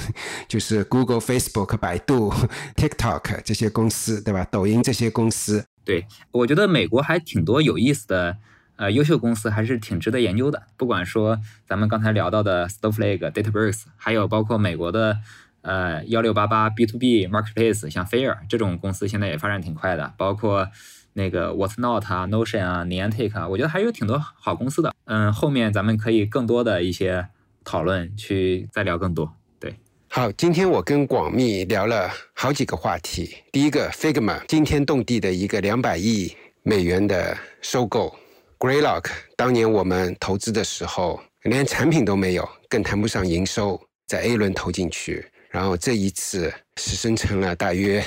[0.48, 2.32] 就是 Google、Facebook、百度、
[2.74, 4.46] TikTok 这些公司，对吧？
[4.50, 5.66] 抖音这些公司。
[5.84, 8.38] 对，我觉得美国还挺多有意思的，
[8.76, 10.62] 呃，优秀公司还是挺值得研究的。
[10.78, 11.38] 不管说
[11.68, 15.18] 咱们刚才聊到的 Snowflake、Databricks，还有包括美国的。
[15.60, 20.68] 呃，幺六八八 B to B Marketplace，像飞尔这种公司现在也发展挺快的，包括
[21.14, 24.94] 那个 What's Not 啊、Notion 啊、Niantic 啊，我觉得还有挺多好公司的。
[25.06, 27.28] 嗯，后面咱们可以更多的一些
[27.64, 29.32] 讨论，去再聊更多。
[29.58, 29.74] 对，
[30.08, 33.36] 好，今天我跟广密聊了好几个话题。
[33.52, 38.14] 第一个，Figma 惊天动地的一个两百亿美元的收购
[38.58, 39.06] ，Greylock
[39.36, 45.26] 当年我们投资的时候连产品都没有，更谈不上营收，在 A 轮投进去。
[45.54, 48.04] 然后这一次是生成了大约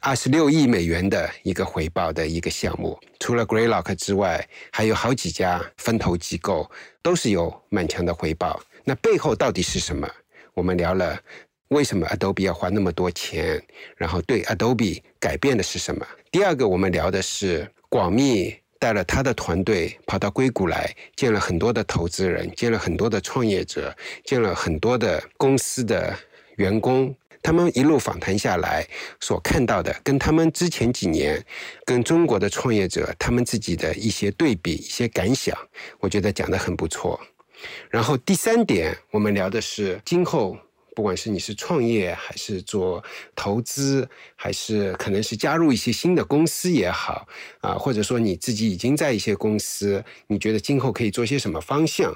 [0.00, 2.98] 二十六亿美元的一个回报的一个项目。
[3.20, 6.68] 除了 Greylock 之外，还有好几家分投机构
[7.00, 8.60] 都是有满强的回报。
[8.82, 10.10] 那背后到底是什么？
[10.54, 11.16] 我们聊了
[11.68, 13.62] 为什么 Adobe 要花那么多钱，
[13.96, 16.04] 然后对 Adobe 改变的是什么。
[16.32, 18.56] 第二个，我们聊的是广密。
[18.80, 23.92] 带了他的团队跑到硅谷来，见了很多的投资人，见了很多的创业者，
[24.24, 26.16] 见了很多的公司的
[26.58, 27.12] 员工。
[27.42, 28.86] 他们一路访谈下来，
[29.18, 31.44] 所看到的跟他们之前几年
[31.84, 35.56] 跟中国的创业者他们自己的一些对比、一些感想，
[35.98, 37.18] 我觉得讲得很不错。
[37.90, 40.56] 然后第三点，我们聊的是今后。
[40.96, 43.00] 不管是你是创业，还是做
[43.36, 47.24] 投资，还是可能是加入一些新的公司也好，
[47.60, 52.12] 啊，或者说你自己已经在一些公司，你觉得今后可以做些什么方向？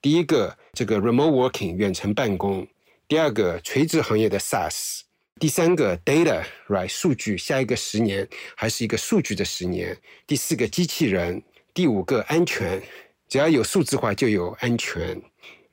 [0.00, 2.64] 第一个，这个 remote working 远程办公；
[3.12, 5.02] 第二个，垂直行业的 SaaS；
[5.38, 9.94] 第三个，data right 数据，下一个十年还是一个数据的十年；
[10.26, 11.38] 第四个，机器人；
[11.74, 12.82] 第五个，安全，
[13.28, 15.20] 只要有数字化就有安全。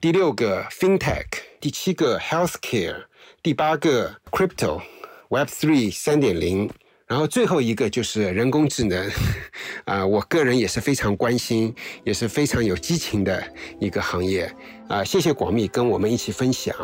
[0.01, 1.27] 第六个 FinTech，
[1.61, 3.05] 第七个 Healthcare，
[3.41, 4.81] 第八个 Crypto
[5.29, 6.69] Web Three 三点零，
[7.09, 9.11] 然后最后一个就是人工智能，
[9.85, 13.43] 啊，我个人也是非常关心，也是非常有激情的
[13.79, 14.47] 一个行业。
[14.87, 16.75] 啊，谢谢广密跟我们一起分享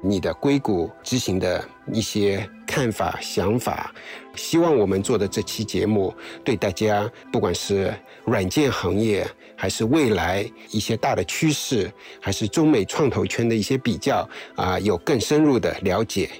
[0.00, 3.92] 你的硅谷执行的一些看法、想法。
[4.36, 6.14] 希望我们做的这期节目
[6.44, 7.92] 对大家，不管是
[8.24, 9.26] 软件行业，
[9.56, 16.30] 还是未来一些大的趋势，还是中美创投圈的一些比较啊，有更深入的了解。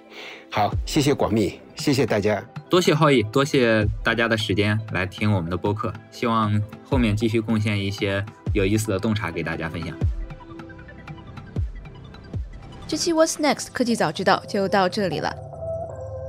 [0.49, 5.92] 好，谢谢广密，谢谢大家，多谢浩毅，多谢大家的时间来听我们的播客。
[6.10, 9.96] 希望后面继续贡献一些有意思的洞察给大家分享。
[12.86, 15.34] 这期 What's Next 科技早知道就到这里了。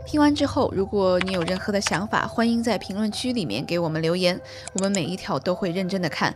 [0.08, 4.40] 听完之后，如果你有任何的想法，欢迎在评论区里面给我们留言，
[4.74, 6.36] 我们每一条都会认真的看。